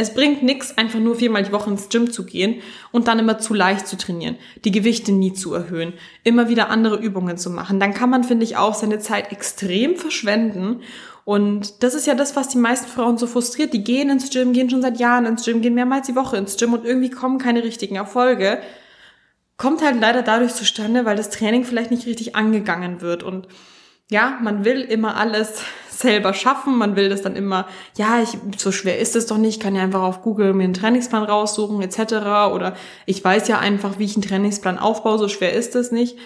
es 0.00 0.14
bringt 0.14 0.44
nichts, 0.44 0.78
einfach 0.78 1.00
nur 1.00 1.16
viermal 1.16 1.42
die 1.42 1.50
Woche 1.50 1.68
ins 1.70 1.88
Gym 1.88 2.12
zu 2.12 2.24
gehen 2.24 2.62
und 2.92 3.08
dann 3.08 3.18
immer 3.18 3.40
zu 3.40 3.52
leicht 3.52 3.88
zu 3.88 3.98
trainieren, 3.98 4.36
die 4.64 4.70
Gewichte 4.70 5.10
nie 5.10 5.32
zu 5.32 5.52
erhöhen, 5.52 5.92
immer 6.22 6.48
wieder 6.48 6.70
andere 6.70 6.96
Übungen 6.96 7.36
zu 7.36 7.50
machen. 7.50 7.80
Dann 7.80 7.94
kann 7.94 8.08
man, 8.08 8.22
finde 8.22 8.44
ich, 8.44 8.56
auch 8.56 8.74
seine 8.74 9.00
Zeit 9.00 9.32
extrem 9.32 9.96
verschwenden. 9.96 10.82
Und 11.24 11.82
das 11.82 11.94
ist 11.94 12.06
ja 12.06 12.14
das, 12.14 12.36
was 12.36 12.48
die 12.48 12.58
meisten 12.58 12.86
Frauen 12.86 13.18
so 13.18 13.26
frustriert. 13.26 13.72
Die 13.72 13.82
gehen 13.82 14.08
ins 14.08 14.30
Gym, 14.30 14.52
gehen 14.52 14.70
schon 14.70 14.82
seit 14.82 15.00
Jahren 15.00 15.26
ins 15.26 15.44
Gym, 15.44 15.62
gehen 15.62 15.74
mehrmals 15.74 16.06
die 16.06 16.14
Woche 16.14 16.36
ins 16.36 16.56
Gym 16.56 16.74
und 16.74 16.84
irgendwie 16.84 17.10
kommen 17.10 17.38
keine 17.38 17.64
richtigen 17.64 17.96
Erfolge. 17.96 18.60
Kommt 19.56 19.82
halt 19.82 20.00
leider 20.00 20.22
dadurch 20.22 20.54
zustande, 20.54 21.06
weil 21.06 21.16
das 21.16 21.30
Training 21.30 21.64
vielleicht 21.64 21.90
nicht 21.90 22.06
richtig 22.06 22.36
angegangen 22.36 23.00
wird. 23.00 23.24
Und 23.24 23.48
ja, 24.10 24.38
man 24.42 24.64
will 24.64 24.80
immer 24.80 25.16
alles 25.16 25.62
selber 25.90 26.32
schaffen. 26.32 26.78
Man 26.78 26.96
will 26.96 27.08
das 27.08 27.22
dann 27.22 27.36
immer, 27.36 27.66
ja, 27.96 28.22
ich, 28.22 28.38
so 28.56 28.72
schwer 28.72 28.98
ist 28.98 29.16
es 29.16 29.26
doch 29.26 29.38
nicht, 29.38 29.60
kann 29.60 29.74
ja 29.74 29.82
einfach 29.82 30.02
auf 30.02 30.22
Google 30.22 30.54
mir 30.54 30.64
einen 30.64 30.74
Trainingsplan 30.74 31.24
raussuchen 31.24 31.82
etc. 31.82 32.52
Oder 32.52 32.76
ich 33.06 33.22
weiß 33.22 33.48
ja 33.48 33.58
einfach, 33.58 33.98
wie 33.98 34.04
ich 34.04 34.14
einen 34.14 34.22
Trainingsplan 34.22 34.78
aufbaue, 34.78 35.18
so 35.18 35.28
schwer 35.28 35.52
ist 35.52 35.74
es 35.74 35.90
nicht. 35.90 36.16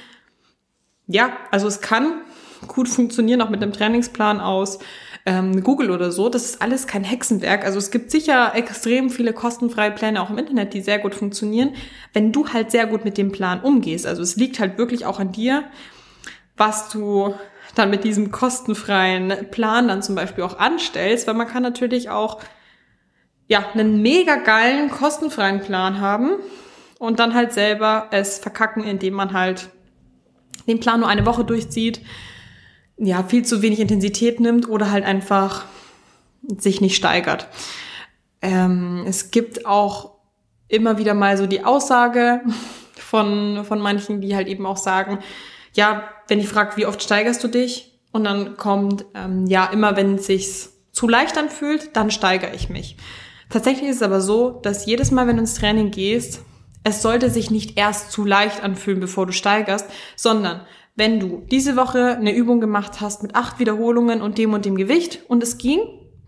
Ja, 1.07 1.33
also 1.51 1.67
es 1.67 1.81
kann 1.81 2.23
gut 2.69 2.89
funktionieren, 2.89 3.43
auch 3.43 3.51
mit 3.51 3.63
einem 3.63 3.73
Trainingsplan 3.73 4.41
aus 4.41 4.79
ähm, 5.27 5.63
Google 5.63 5.91
oder 5.91 6.13
so. 6.13 6.29
Das 6.29 6.45
ist 6.45 6.63
alles 6.63 6.87
kein 6.87 7.05
Hexenwerk. 7.05 7.65
Also 7.65 7.79
es 7.79 7.91
gibt 7.91 8.11
sicher 8.11 8.55
extrem 8.55 9.11
viele 9.11 9.33
kostenfreie 9.33 9.91
Pläne 9.91 10.23
auch 10.23 10.31
im 10.31 10.39
Internet, 10.39 10.75
die 10.75 10.81
sehr 10.81 10.99
gut 10.99 11.15
funktionieren, 11.15 11.75
wenn 12.13 12.33
du 12.33 12.49
halt 12.49 12.71
sehr 12.71 12.87
gut 12.87 13.05
mit 13.05 13.19
dem 13.19 13.33
Plan 13.33 13.61
umgehst. 13.63 14.07
Also 14.07 14.23
es 14.23 14.37
liegt 14.37 14.61
halt 14.61 14.79
wirklich 14.79 15.07
auch 15.07 15.19
an 15.19 15.33
dir, 15.33 15.65
was 16.57 16.89
du 16.89 17.35
dann 17.75 17.91
mit 17.91 18.05
diesem 18.05 18.31
kostenfreien 18.31 19.51
Plan 19.51 19.89
dann 19.89 20.03
zum 20.03 20.15
Beispiel 20.15 20.45
auch 20.45 20.59
anstellst, 20.59 21.27
weil 21.27 21.35
man 21.35 21.49
kann 21.49 21.63
natürlich 21.63 22.11
auch 22.11 22.41
ja 23.49 23.65
einen 23.75 24.03
mega 24.03 24.37
geilen 24.37 24.91
kostenfreien 24.91 25.61
Plan 25.61 26.01
haben 26.01 26.31
und 26.99 27.19
dann 27.19 27.35
halt 27.35 27.53
selber 27.53 28.09
es 28.11 28.39
verkacken, 28.39 28.85
indem 28.85 29.15
man 29.15 29.33
halt 29.33 29.71
den 30.67 30.81
Plan 30.81 31.01
nur 31.01 31.09
eine 31.09 31.27
Woche 31.27 31.45
durchzieht, 31.45 32.01
ja, 32.97 33.23
viel 33.25 33.45
zu 33.45 33.63
wenig 33.63 33.81
Intensität 33.81 34.39
nimmt 34.39 34.69
oder 34.69 34.91
halt 34.91 35.05
einfach 35.05 35.65
sich 36.59 36.81
nicht 36.81 36.97
steigert. 36.97 37.49
Ähm, 38.41 39.05
es 39.07 39.31
gibt 39.31 39.67
auch 39.67 40.13
immer 40.69 40.99
wieder 40.99 41.15
mal 41.15 41.37
so 41.37 41.47
die 41.47 41.65
Aussage 41.65 42.43
von, 42.97 43.65
von 43.65 43.81
manchen, 43.81 44.21
die 44.21 44.35
halt 44.37 44.49
eben 44.49 44.67
auch 44.67 44.77
sagen, 44.77 45.19
ja, 45.75 46.05
wenn 46.29 46.41
ich 46.41 46.49
frage, 46.49 46.77
wie 46.77 46.87
oft 46.87 47.03
steigerst 47.03 47.43
du 47.43 47.49
dich? 47.49 48.01
Und 48.13 48.25
dann 48.25 48.57
kommt, 48.57 49.07
ähm, 49.15 49.47
ja, 49.47 49.67
immer 49.67 49.97
wenn 49.97 50.17
es 50.17 50.27
sich 50.27 50.69
zu 50.93 51.09
leicht 51.09 51.39
anfühlt, 51.39 51.97
dann 51.97 52.11
steigere 52.11 52.55
ich 52.55 52.69
mich. 52.69 52.97
Tatsächlich 53.49 53.89
ist 53.89 53.97
es 53.97 54.03
aber 54.03 54.21
so, 54.21 54.61
dass 54.63 54.87
jedes 54.87 55.11
Mal, 55.11 55.27
wenn 55.27 55.37
du 55.37 55.43
ins 55.43 55.55
Training 55.55 55.91
gehst, 55.91 56.43
es 56.85 57.03
sollte 57.03 57.31
sich 57.31 57.51
nicht 57.51 57.79
erst 57.79 58.11
zu 58.11 58.25
leicht 58.25 58.63
anfühlen, 58.63 59.01
bevor 59.01 59.27
du 59.27 59.33
steigerst, 59.33 59.87
sondern 60.17 60.63
wenn 60.95 61.21
du 61.21 61.43
diese 61.51 61.77
Woche 61.77 62.17
eine 62.17 62.35
Übung 62.35 62.61
gemacht 62.61 63.01
hast 63.01 63.23
mit 63.23 63.35
acht 63.35 63.59
Wiederholungen 63.59 64.21
und 64.21 64.37
dem 64.37 64.53
und 64.53 64.65
dem 64.65 64.77
Gewicht 64.77 65.21
und 65.29 65.43
es 65.43 65.59
ging, 65.59 65.81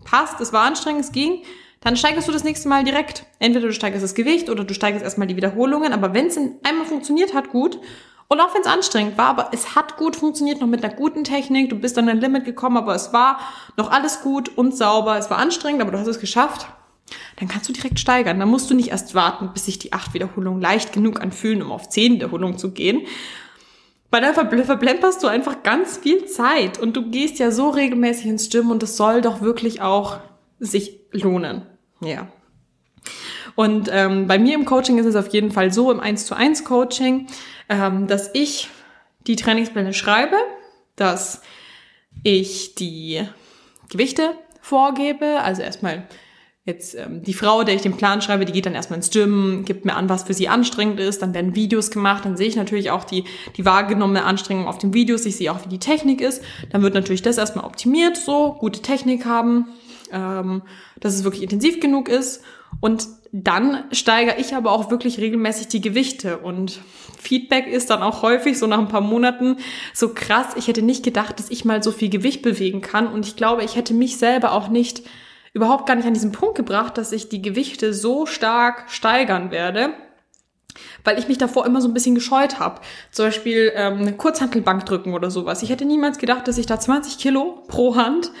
passt, 0.05 0.39
es 0.41 0.53
war 0.53 0.63
anstrengend, 0.63 1.03
es 1.03 1.11
ging, 1.11 1.43
dann 1.81 1.97
steigerst 1.97 2.27
du 2.27 2.31
das 2.31 2.43
nächste 2.43 2.67
Mal 2.67 2.83
direkt. 2.83 3.25
Entweder 3.37 3.67
du 3.67 3.73
steigerst 3.73 4.03
das 4.03 4.15
Gewicht 4.15 4.49
oder 4.49 4.63
du 4.63 4.73
steigerst 4.73 5.03
erstmal 5.03 5.27
die 5.27 5.35
Wiederholungen, 5.35 5.93
aber 5.93 6.13
wenn 6.13 6.27
es 6.27 6.37
einmal 6.37 6.85
funktioniert 6.87 7.33
hat, 7.35 7.49
gut, 7.49 7.79
und 8.27 8.39
auch 8.39 8.53
wenn 8.55 8.61
es 8.61 8.67
anstrengend 8.67 9.17
war, 9.17 9.27
aber 9.27 9.49
es 9.53 9.75
hat 9.75 9.97
gut 9.97 10.15
funktioniert, 10.15 10.59
noch 10.59 10.67
mit 10.67 10.83
einer 10.83 10.93
guten 10.93 11.23
Technik. 11.23 11.69
Du 11.69 11.75
bist 11.75 11.97
an 11.97 12.07
dein 12.07 12.19
Limit 12.19 12.45
gekommen, 12.45 12.77
aber 12.77 12.95
es 12.95 13.13
war 13.13 13.39
noch 13.77 13.91
alles 13.91 14.21
gut 14.21 14.49
und 14.57 14.75
sauber. 14.75 15.17
Es 15.17 15.29
war 15.29 15.37
anstrengend, 15.37 15.81
aber 15.81 15.91
du 15.91 15.99
hast 15.99 16.07
es 16.07 16.19
geschafft. 16.19 16.67
Dann 17.37 17.47
kannst 17.47 17.69
du 17.69 17.73
direkt 17.73 17.99
steigern. 17.99 18.39
Dann 18.39 18.49
musst 18.49 18.69
du 18.69 18.73
nicht 18.73 18.89
erst 18.89 19.13
warten, 19.13 19.51
bis 19.53 19.65
sich 19.65 19.77
die 19.77 19.93
acht 19.93 20.15
Wiederholungen 20.15 20.59
leicht 20.59 20.91
genug 20.91 21.21
anfühlen, 21.21 21.61
um 21.61 21.71
auf 21.71 21.89
zehn 21.89 22.13
Wiederholungen 22.15 22.57
zu 22.57 22.71
gehen. 22.71 23.05
Weil 24.09 24.21
dann 24.21 24.33
verblemperst 24.33 25.21
du 25.21 25.27
einfach 25.27 25.61
ganz 25.61 25.97
viel 25.97 26.25
Zeit 26.25 26.79
und 26.79 26.95
du 26.95 27.09
gehst 27.09 27.37
ja 27.37 27.51
so 27.51 27.69
regelmäßig 27.69 28.27
ins 28.27 28.49
Gym 28.49 28.71
und 28.71 28.81
es 28.81 28.97
soll 28.97 29.21
doch 29.21 29.41
wirklich 29.41 29.81
auch 29.81 30.19
sich 30.59 30.99
lohnen. 31.11 31.63
Ja. 32.01 32.27
Und 33.55 33.89
ähm, 33.91 34.27
bei 34.27 34.37
mir 34.37 34.55
im 34.55 34.65
Coaching 34.65 34.97
ist 34.97 35.05
es 35.05 35.15
auf 35.15 35.29
jeden 35.29 35.51
Fall 35.51 35.71
so, 35.71 35.91
im 35.91 35.99
1 35.99 36.25
zu 36.25 36.35
1 36.35 36.65
Coaching, 36.65 37.27
ähm, 37.69 38.07
dass 38.07 38.29
ich 38.33 38.69
die 39.27 39.35
Trainingspläne 39.35 39.93
schreibe, 39.93 40.35
dass 40.95 41.41
ich 42.23 42.75
die 42.75 43.23
Gewichte 43.89 44.31
vorgebe, 44.61 45.41
also 45.41 45.61
erstmal 45.61 46.07
jetzt 46.65 46.95
ähm, 46.95 47.21
die 47.21 47.33
Frau, 47.33 47.63
der 47.63 47.75
ich 47.75 47.83
den 47.83 47.95
Plan 47.95 48.21
schreibe, 48.21 48.45
die 48.45 48.51
geht 48.51 48.65
dann 48.65 48.73
erstmal 48.73 48.97
ins 48.97 49.11
Gym, 49.11 49.63
gibt 49.65 49.85
mir 49.85 49.95
an, 49.95 50.09
was 50.09 50.23
für 50.23 50.33
sie 50.33 50.47
anstrengend 50.47 50.99
ist, 50.99 51.21
dann 51.21 51.33
werden 51.33 51.55
Videos 51.55 51.91
gemacht, 51.91 52.25
dann 52.25 52.35
sehe 52.37 52.47
ich 52.47 52.55
natürlich 52.55 52.89
auch 52.89 53.03
die, 53.03 53.23
die 53.55 53.65
wahrgenommene 53.65 54.23
Anstrengung 54.23 54.67
auf 54.67 54.79
den 54.79 54.93
Videos, 54.93 55.25
ich 55.25 55.35
sehe 55.35 55.51
auch, 55.51 55.63
wie 55.63 55.69
die 55.69 55.79
Technik 55.79 56.21
ist, 56.21 56.43
dann 56.71 56.81
wird 56.81 56.95
natürlich 56.95 57.21
das 57.21 57.37
erstmal 57.37 57.65
optimiert, 57.65 58.17
so, 58.17 58.53
gute 58.53 58.81
Technik 58.81 59.25
haben, 59.25 59.67
ähm, 60.11 60.63
dass 60.99 61.13
es 61.13 61.23
wirklich 61.23 61.43
intensiv 61.43 61.79
genug 61.79 62.09
ist 62.09 62.43
und 62.79 63.07
dann 63.31 63.83
steigere 63.91 64.37
ich 64.37 64.55
aber 64.55 64.71
auch 64.71 64.89
wirklich 64.89 65.19
regelmäßig 65.19 65.67
die 65.67 65.81
Gewichte 65.81 66.37
und 66.37 66.79
Feedback 67.19 67.67
ist 67.67 67.89
dann 67.89 68.01
auch 68.01 68.21
häufig 68.21 68.57
so 68.57 68.65
nach 68.65 68.79
ein 68.79 68.87
paar 68.87 69.01
Monaten 69.01 69.57
so 69.93 70.13
krass. 70.13 70.47
Ich 70.55 70.67
hätte 70.67 70.81
nicht 70.81 71.03
gedacht, 71.03 71.39
dass 71.39 71.49
ich 71.49 71.65
mal 71.65 71.83
so 71.83 71.91
viel 71.91 72.09
Gewicht 72.09 72.43
bewegen 72.43 72.81
kann 72.81 73.07
und 73.07 73.25
ich 73.25 73.35
glaube, 73.35 73.63
ich 73.63 73.75
hätte 73.75 73.93
mich 73.93 74.17
selber 74.17 74.53
auch 74.53 74.69
nicht 74.69 75.03
überhaupt 75.53 75.85
gar 75.85 75.95
nicht 75.95 76.05
an 76.05 76.13
diesen 76.13 76.31
Punkt 76.31 76.55
gebracht, 76.55 76.97
dass 76.97 77.11
ich 77.11 77.29
die 77.29 77.41
Gewichte 77.41 77.93
so 77.93 78.25
stark 78.25 78.85
steigern 78.89 79.51
werde, 79.51 79.93
weil 81.03 81.17
ich 81.17 81.27
mich 81.27 81.37
davor 81.37 81.65
immer 81.65 81.81
so 81.81 81.87
ein 81.87 81.93
bisschen 81.93 82.15
gescheut 82.15 82.59
habe. 82.59 82.81
Zum 83.11 83.25
Beispiel 83.25 83.71
ähm, 83.75 83.99
eine 83.99 84.13
Kurzhantelbank 84.13 84.85
drücken 84.85 85.13
oder 85.13 85.31
sowas. 85.31 85.63
Ich 85.63 85.69
hätte 85.69 85.85
niemals 85.85 86.19
gedacht, 86.19 86.47
dass 86.47 86.57
ich 86.57 86.65
da 86.65 86.79
20 86.79 87.17
Kilo 87.17 87.63
pro 87.67 87.95
Hand 87.95 88.31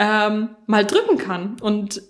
ähm, 0.00 0.56
mal 0.66 0.84
drücken 0.84 1.18
kann. 1.18 1.56
Und 1.60 2.02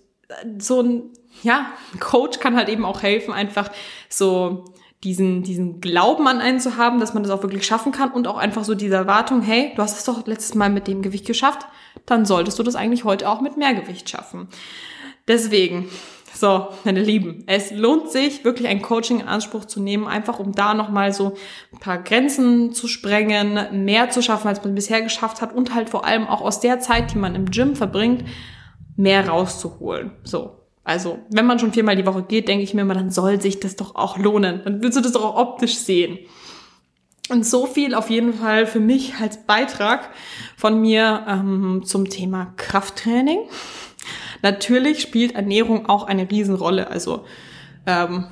so 0.59 0.81
ein, 0.81 1.03
ja, 1.43 1.67
Coach 1.99 2.39
kann 2.39 2.57
halt 2.57 2.71
eben 2.71 2.87
auch 2.87 3.03
helfen, 3.03 3.35
einfach 3.35 3.71
so 4.09 4.65
diesen, 5.03 5.43
diesen 5.43 5.81
Glauben 5.81 6.29
an 6.29 6.41
einen 6.41 6.61
zu 6.61 6.77
haben, 6.77 7.01
dass 7.01 7.15
man 7.15 7.23
das 7.23 7.33
auch 7.33 7.43
wirklich 7.43 7.67
schaffen 7.67 7.91
kann 7.91 8.13
und 8.13 8.29
auch 8.29 8.37
einfach 8.37 8.65
so 8.65 8.75
diese 8.75 8.95
Erwartung, 8.95 9.43
hey, 9.43 9.73
du 9.75 9.83
hast 9.83 9.99
es 9.99 10.05
doch 10.05 10.27
letztes 10.27 10.55
Mal 10.55 10.71
mit 10.71 10.87
dem 10.87 11.03
Gewicht 11.03 11.27
geschafft, 11.27 11.67
dann 12.07 12.27
solltest 12.27 12.59
du 12.59 12.63
das 12.63 12.77
eigentlich 12.77 13.05
heute 13.05 13.29
auch 13.29 13.41
mit 13.41 13.57
mehr 13.57 13.75
Gewicht 13.75 14.09
schaffen. 14.09 14.49
Deswegen, 15.27 15.89
so, 16.41 16.69
meine 16.85 17.03
Lieben, 17.03 17.45
es 17.47 17.71
lohnt 17.71 18.11
sich, 18.11 18.45
wirklich 18.45 18.69
ein 18.69 18.83
Coaching 18.83 19.21
in 19.21 19.29
Anspruch 19.29 19.67
zu 19.67 19.81
nehmen, 19.81 20.07
einfach 20.07 20.39
um 20.39 20.53
da 20.53 20.75
nochmal 20.75 21.13
so 21.13 21.35
ein 21.73 21.79
paar 21.79 21.99
Grenzen 22.03 22.73
zu 22.73 22.89
sprengen, 22.89 23.85
mehr 23.85 24.11
zu 24.11 24.23
schaffen, 24.23 24.49
als 24.49 24.65
man 24.65 24.75
bisher 24.75 25.03
geschafft 25.03 25.43
hat 25.43 25.55
und 25.55 25.75
halt 25.75 25.91
vor 25.91 26.05
allem 26.05 26.27
auch 26.27 26.41
aus 26.41 26.61
der 26.61 26.81
Zeit, 26.81 27.13
die 27.13 27.19
man 27.19 27.35
im 27.35 27.51
Gym 27.51 27.77
verbringt, 27.77 28.25
mehr 28.97 29.29
rauszuholen. 29.29 30.13
So, 30.25 30.61
also, 30.83 31.19
wenn 31.31 31.47
man 31.47 31.59
schon 31.59 31.73
viermal 31.73 31.97
die 31.97 32.07
Woche 32.07 32.23
geht, 32.23 32.49
denke 32.49 32.65
ich 32.65 32.75
mir 32.75 32.81
immer, 32.81 32.95
dann 32.95 33.11
soll 33.11 33.41
sich 33.41 33.61
das 33.61 33.77
doch 33.77 33.95
auch 33.95 34.17
lohnen. 34.17 34.63
Dann 34.65 34.83
willst 34.83 34.97
du 34.97 35.03
das 35.03 35.13
doch 35.13 35.25
auch 35.25 35.37
optisch 35.37 35.77
sehen. 35.77 36.19
Und 37.29 37.47
so 37.47 37.67
viel 37.67 37.95
auf 37.95 38.11
jeden 38.11 38.33
Fall 38.35 38.67
für 38.67 38.81
mich 38.81 39.15
als 39.21 39.45
Beitrag 39.47 40.11
von 40.57 40.81
mir 40.81 41.25
ähm, 41.29 41.83
zum 41.85 42.09
Thema 42.11 42.55
Krafttraining. 42.57 43.41
Natürlich 44.43 45.01
spielt 45.01 45.35
Ernährung 45.35 45.89
auch 45.89 46.05
eine 46.05 46.31
Riesenrolle. 46.31 46.89
Also 46.89 47.25
ähm, 47.87 48.27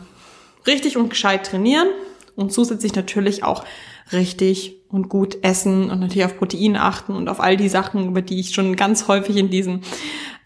richtig 0.66 0.96
und 0.96 1.10
gescheit 1.10 1.46
trainieren 1.46 1.88
und 2.36 2.52
zusätzlich 2.52 2.94
natürlich 2.94 3.44
auch 3.44 3.64
richtig 4.12 4.76
und 4.88 5.08
gut 5.08 5.38
essen 5.42 5.90
und 5.90 6.00
natürlich 6.00 6.24
auf 6.24 6.38
Protein 6.38 6.76
achten 6.76 7.14
und 7.14 7.28
auf 7.28 7.40
all 7.40 7.56
die 7.56 7.68
Sachen, 7.68 8.08
über 8.08 8.22
die 8.22 8.40
ich 8.40 8.54
schon 8.54 8.74
ganz 8.74 9.06
häufig 9.06 9.36
in 9.36 9.50
diesen 9.50 9.82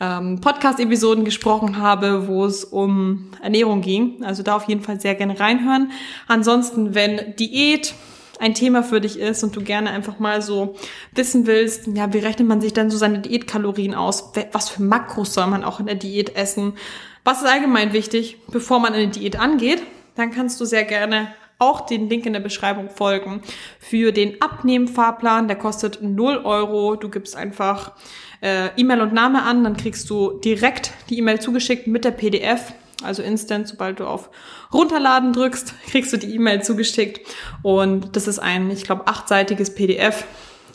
ähm, 0.01 0.40
Podcast-Episoden 0.40 1.25
gesprochen 1.25 1.79
habe, 1.79 2.27
wo 2.27 2.45
es 2.45 2.64
um 2.64 3.29
Ernährung 3.40 3.83
ging. 3.83 4.25
Also 4.25 4.42
da 4.42 4.57
auf 4.57 4.68
jeden 4.68 4.83
Fall 4.83 5.01
sehr 5.01 5.14
gerne 5.14 5.38
reinhören. 5.38 5.92
Ansonsten, 6.27 6.95
wenn 6.95 7.37
Diät 7.37 7.95
ein 8.42 8.55
Thema 8.55 8.83
für 8.83 9.00
dich 9.00 9.20
ist 9.20 9.44
und 9.44 9.55
du 9.55 9.62
gerne 9.62 9.90
einfach 9.90 10.18
mal 10.18 10.42
so 10.42 10.74
wissen 11.14 11.46
willst, 11.46 11.87
ja, 11.87 12.12
wie 12.12 12.18
rechnet 12.18 12.48
man 12.48 12.61
sich 12.61 12.72
denn 12.72 12.90
so 12.90 12.98
seine 12.98 13.20
Diätkalorien 13.20 13.94
aus? 13.94 14.33
Was 14.50 14.68
für 14.68 14.83
Makros 14.83 15.33
soll 15.33 15.46
man 15.46 15.62
auch 15.62 15.78
in 15.78 15.87
der 15.87 15.94
Diät 15.94 16.35
essen? 16.35 16.74
Was 17.22 17.40
ist 17.40 17.48
allgemein 17.48 17.92
wichtig, 17.92 18.38
bevor 18.50 18.81
man 18.81 18.94
eine 18.94 19.07
Diät 19.07 19.38
angeht? 19.38 19.81
Dann 20.16 20.33
kannst 20.33 20.61
du 20.61 20.64
sehr 20.64 20.83
gerne 20.83 21.33
auch 21.61 21.83
den 21.83 22.09
Link 22.09 22.26
in 22.26 22.33
der 22.33 22.40
Beschreibung 22.40 22.90
folgen 22.90 23.42
für 23.78 24.11
den 24.11 24.42
Abnehmfahrplan. 24.42 25.46
Der 25.46 25.57
kostet 25.57 26.02
0 26.02 26.38
Euro. 26.38 26.96
Du 26.96 27.09
gibst 27.09 27.37
einfach 27.37 27.92
äh, 28.40 28.70
E-Mail 28.76 29.02
und 29.02 29.12
Name 29.12 29.44
an, 29.44 29.62
dann 29.62 29.76
kriegst 29.76 30.11
du 30.11 30.40
direkt 30.40 30.92
die 31.11 31.18
E-Mail 31.18 31.38
zugeschickt 31.38 31.87
mit 31.87 32.05
der 32.05 32.11
PDF. 32.11 32.74
Also 33.04 33.22
instant, 33.22 33.68
sobald 33.68 34.00
du 34.00 34.06
auf 34.06 34.30
Runterladen 34.72 35.32
drückst, 35.32 35.74
kriegst 35.90 36.12
du 36.12 36.16
die 36.16 36.34
E-Mail 36.34 36.62
zugeschickt. 36.62 37.20
Und 37.62 38.16
das 38.16 38.28
ist 38.28 38.38
ein, 38.38 38.70
ich 38.70 38.84
glaube, 38.84 39.06
achtseitiges 39.06 39.74
PDF. 39.74 40.24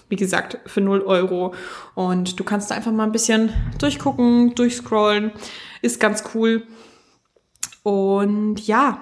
Wie 0.09 0.15
gesagt, 0.15 0.59
für 0.65 0.79
0 0.79 1.01
Euro. 1.01 1.53
Und 1.93 2.39
du 2.39 2.43
kannst 2.45 2.71
da 2.71 2.75
einfach 2.75 2.93
mal 2.93 3.03
ein 3.03 3.11
bisschen 3.11 3.51
durchgucken, 3.79 4.55
durchscrollen. 4.55 5.33
Ist 5.81 5.99
ganz 5.99 6.23
cool. 6.33 6.63
Und 7.83 8.65
ja, 8.65 9.01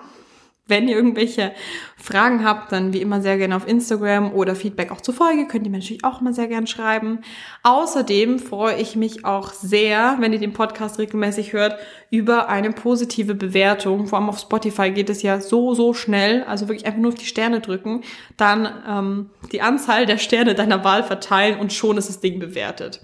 wenn 0.67 0.88
ihr 0.88 0.95
irgendwelche 0.95 1.51
Fragen 1.95 2.43
habt, 2.43 2.71
dann 2.71 2.91
wie 2.91 3.01
immer 3.01 3.21
sehr 3.21 3.38
gerne 3.38 3.56
auf 3.56 3.67
Instagram 3.67 4.34
oder 4.34 4.56
Feedback 4.56 4.91
auch 4.91 5.01
zur 5.01 5.13
Folge. 5.13 5.47
Könnt 5.47 5.65
ihr 5.65 5.71
mir 5.71 5.78
natürlich 5.78 6.04
auch 6.04 6.21
immer 6.21 6.34
sehr 6.34 6.47
gerne 6.47 6.67
schreiben. 6.67 7.19
Außerdem 7.63 8.39
freue 8.39 8.75
ich 8.78 8.95
mich 8.95 9.25
auch 9.25 9.54
sehr, 9.54 10.17
wenn 10.19 10.34
ihr 10.34 10.39
den 10.39 10.54
Podcast 10.54 10.97
regelmäßig 10.97 11.54
hört, 11.54 11.78
über 12.10 12.49
eine 12.49 12.71
positive 12.71 13.36
Bewertung. 13.36 14.08
Vor 14.08 14.19
allem 14.19 14.30
auf 14.30 14.39
Spotify 14.39 14.91
geht 14.91 15.10
es 15.10 15.21
ja 15.21 15.39
so, 15.39 15.73
so 15.75 15.93
schnell. 15.93 16.43
Also 16.43 16.67
wirklich 16.67 16.86
einfach 16.86 16.99
nur 16.99 17.10
auf 17.10 17.19
die 17.19 17.25
Sterne 17.25 17.60
drücken, 17.60 18.01
dann 18.38 18.69
ähm, 18.88 19.30
die 19.51 19.62
Anzahl 19.62 20.06
der 20.06 20.17
Sterne 20.17 20.56
deiner 20.56 20.84
Wahl 20.84 21.04
verteilen 21.04 21.60
und 21.60 21.73
schon 21.73 21.97
ist 21.97 22.10
das 22.10 22.19
Ding 22.19 22.39
bewertet. 22.39 23.01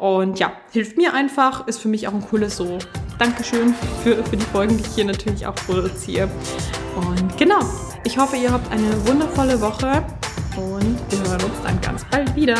Und 0.00 0.38
ja, 0.38 0.52
hilft 0.72 0.96
mir 0.96 1.12
einfach, 1.12 1.66
ist 1.66 1.78
für 1.78 1.88
mich 1.88 2.08
auch 2.08 2.14
ein 2.14 2.22
cooles 2.22 2.56
so 2.56 2.78
Dankeschön 3.18 3.74
für, 4.02 4.24
für 4.24 4.36
die 4.38 4.46
Folgen, 4.46 4.78
die 4.78 4.82
ich 4.82 4.94
hier 4.94 5.04
natürlich 5.04 5.46
auch 5.46 5.54
produziere. 5.54 6.26
Und 6.96 7.36
genau, 7.36 7.58
ich 8.04 8.16
hoffe, 8.16 8.36
ihr 8.36 8.50
habt 8.50 8.72
eine 8.72 9.06
wundervolle 9.06 9.60
Woche 9.60 10.02
und 10.56 10.98
wir 11.10 11.30
hören 11.30 11.44
uns 11.44 11.62
dann 11.62 11.78
ganz 11.82 12.02
bald 12.06 12.34
wieder. 12.34 12.56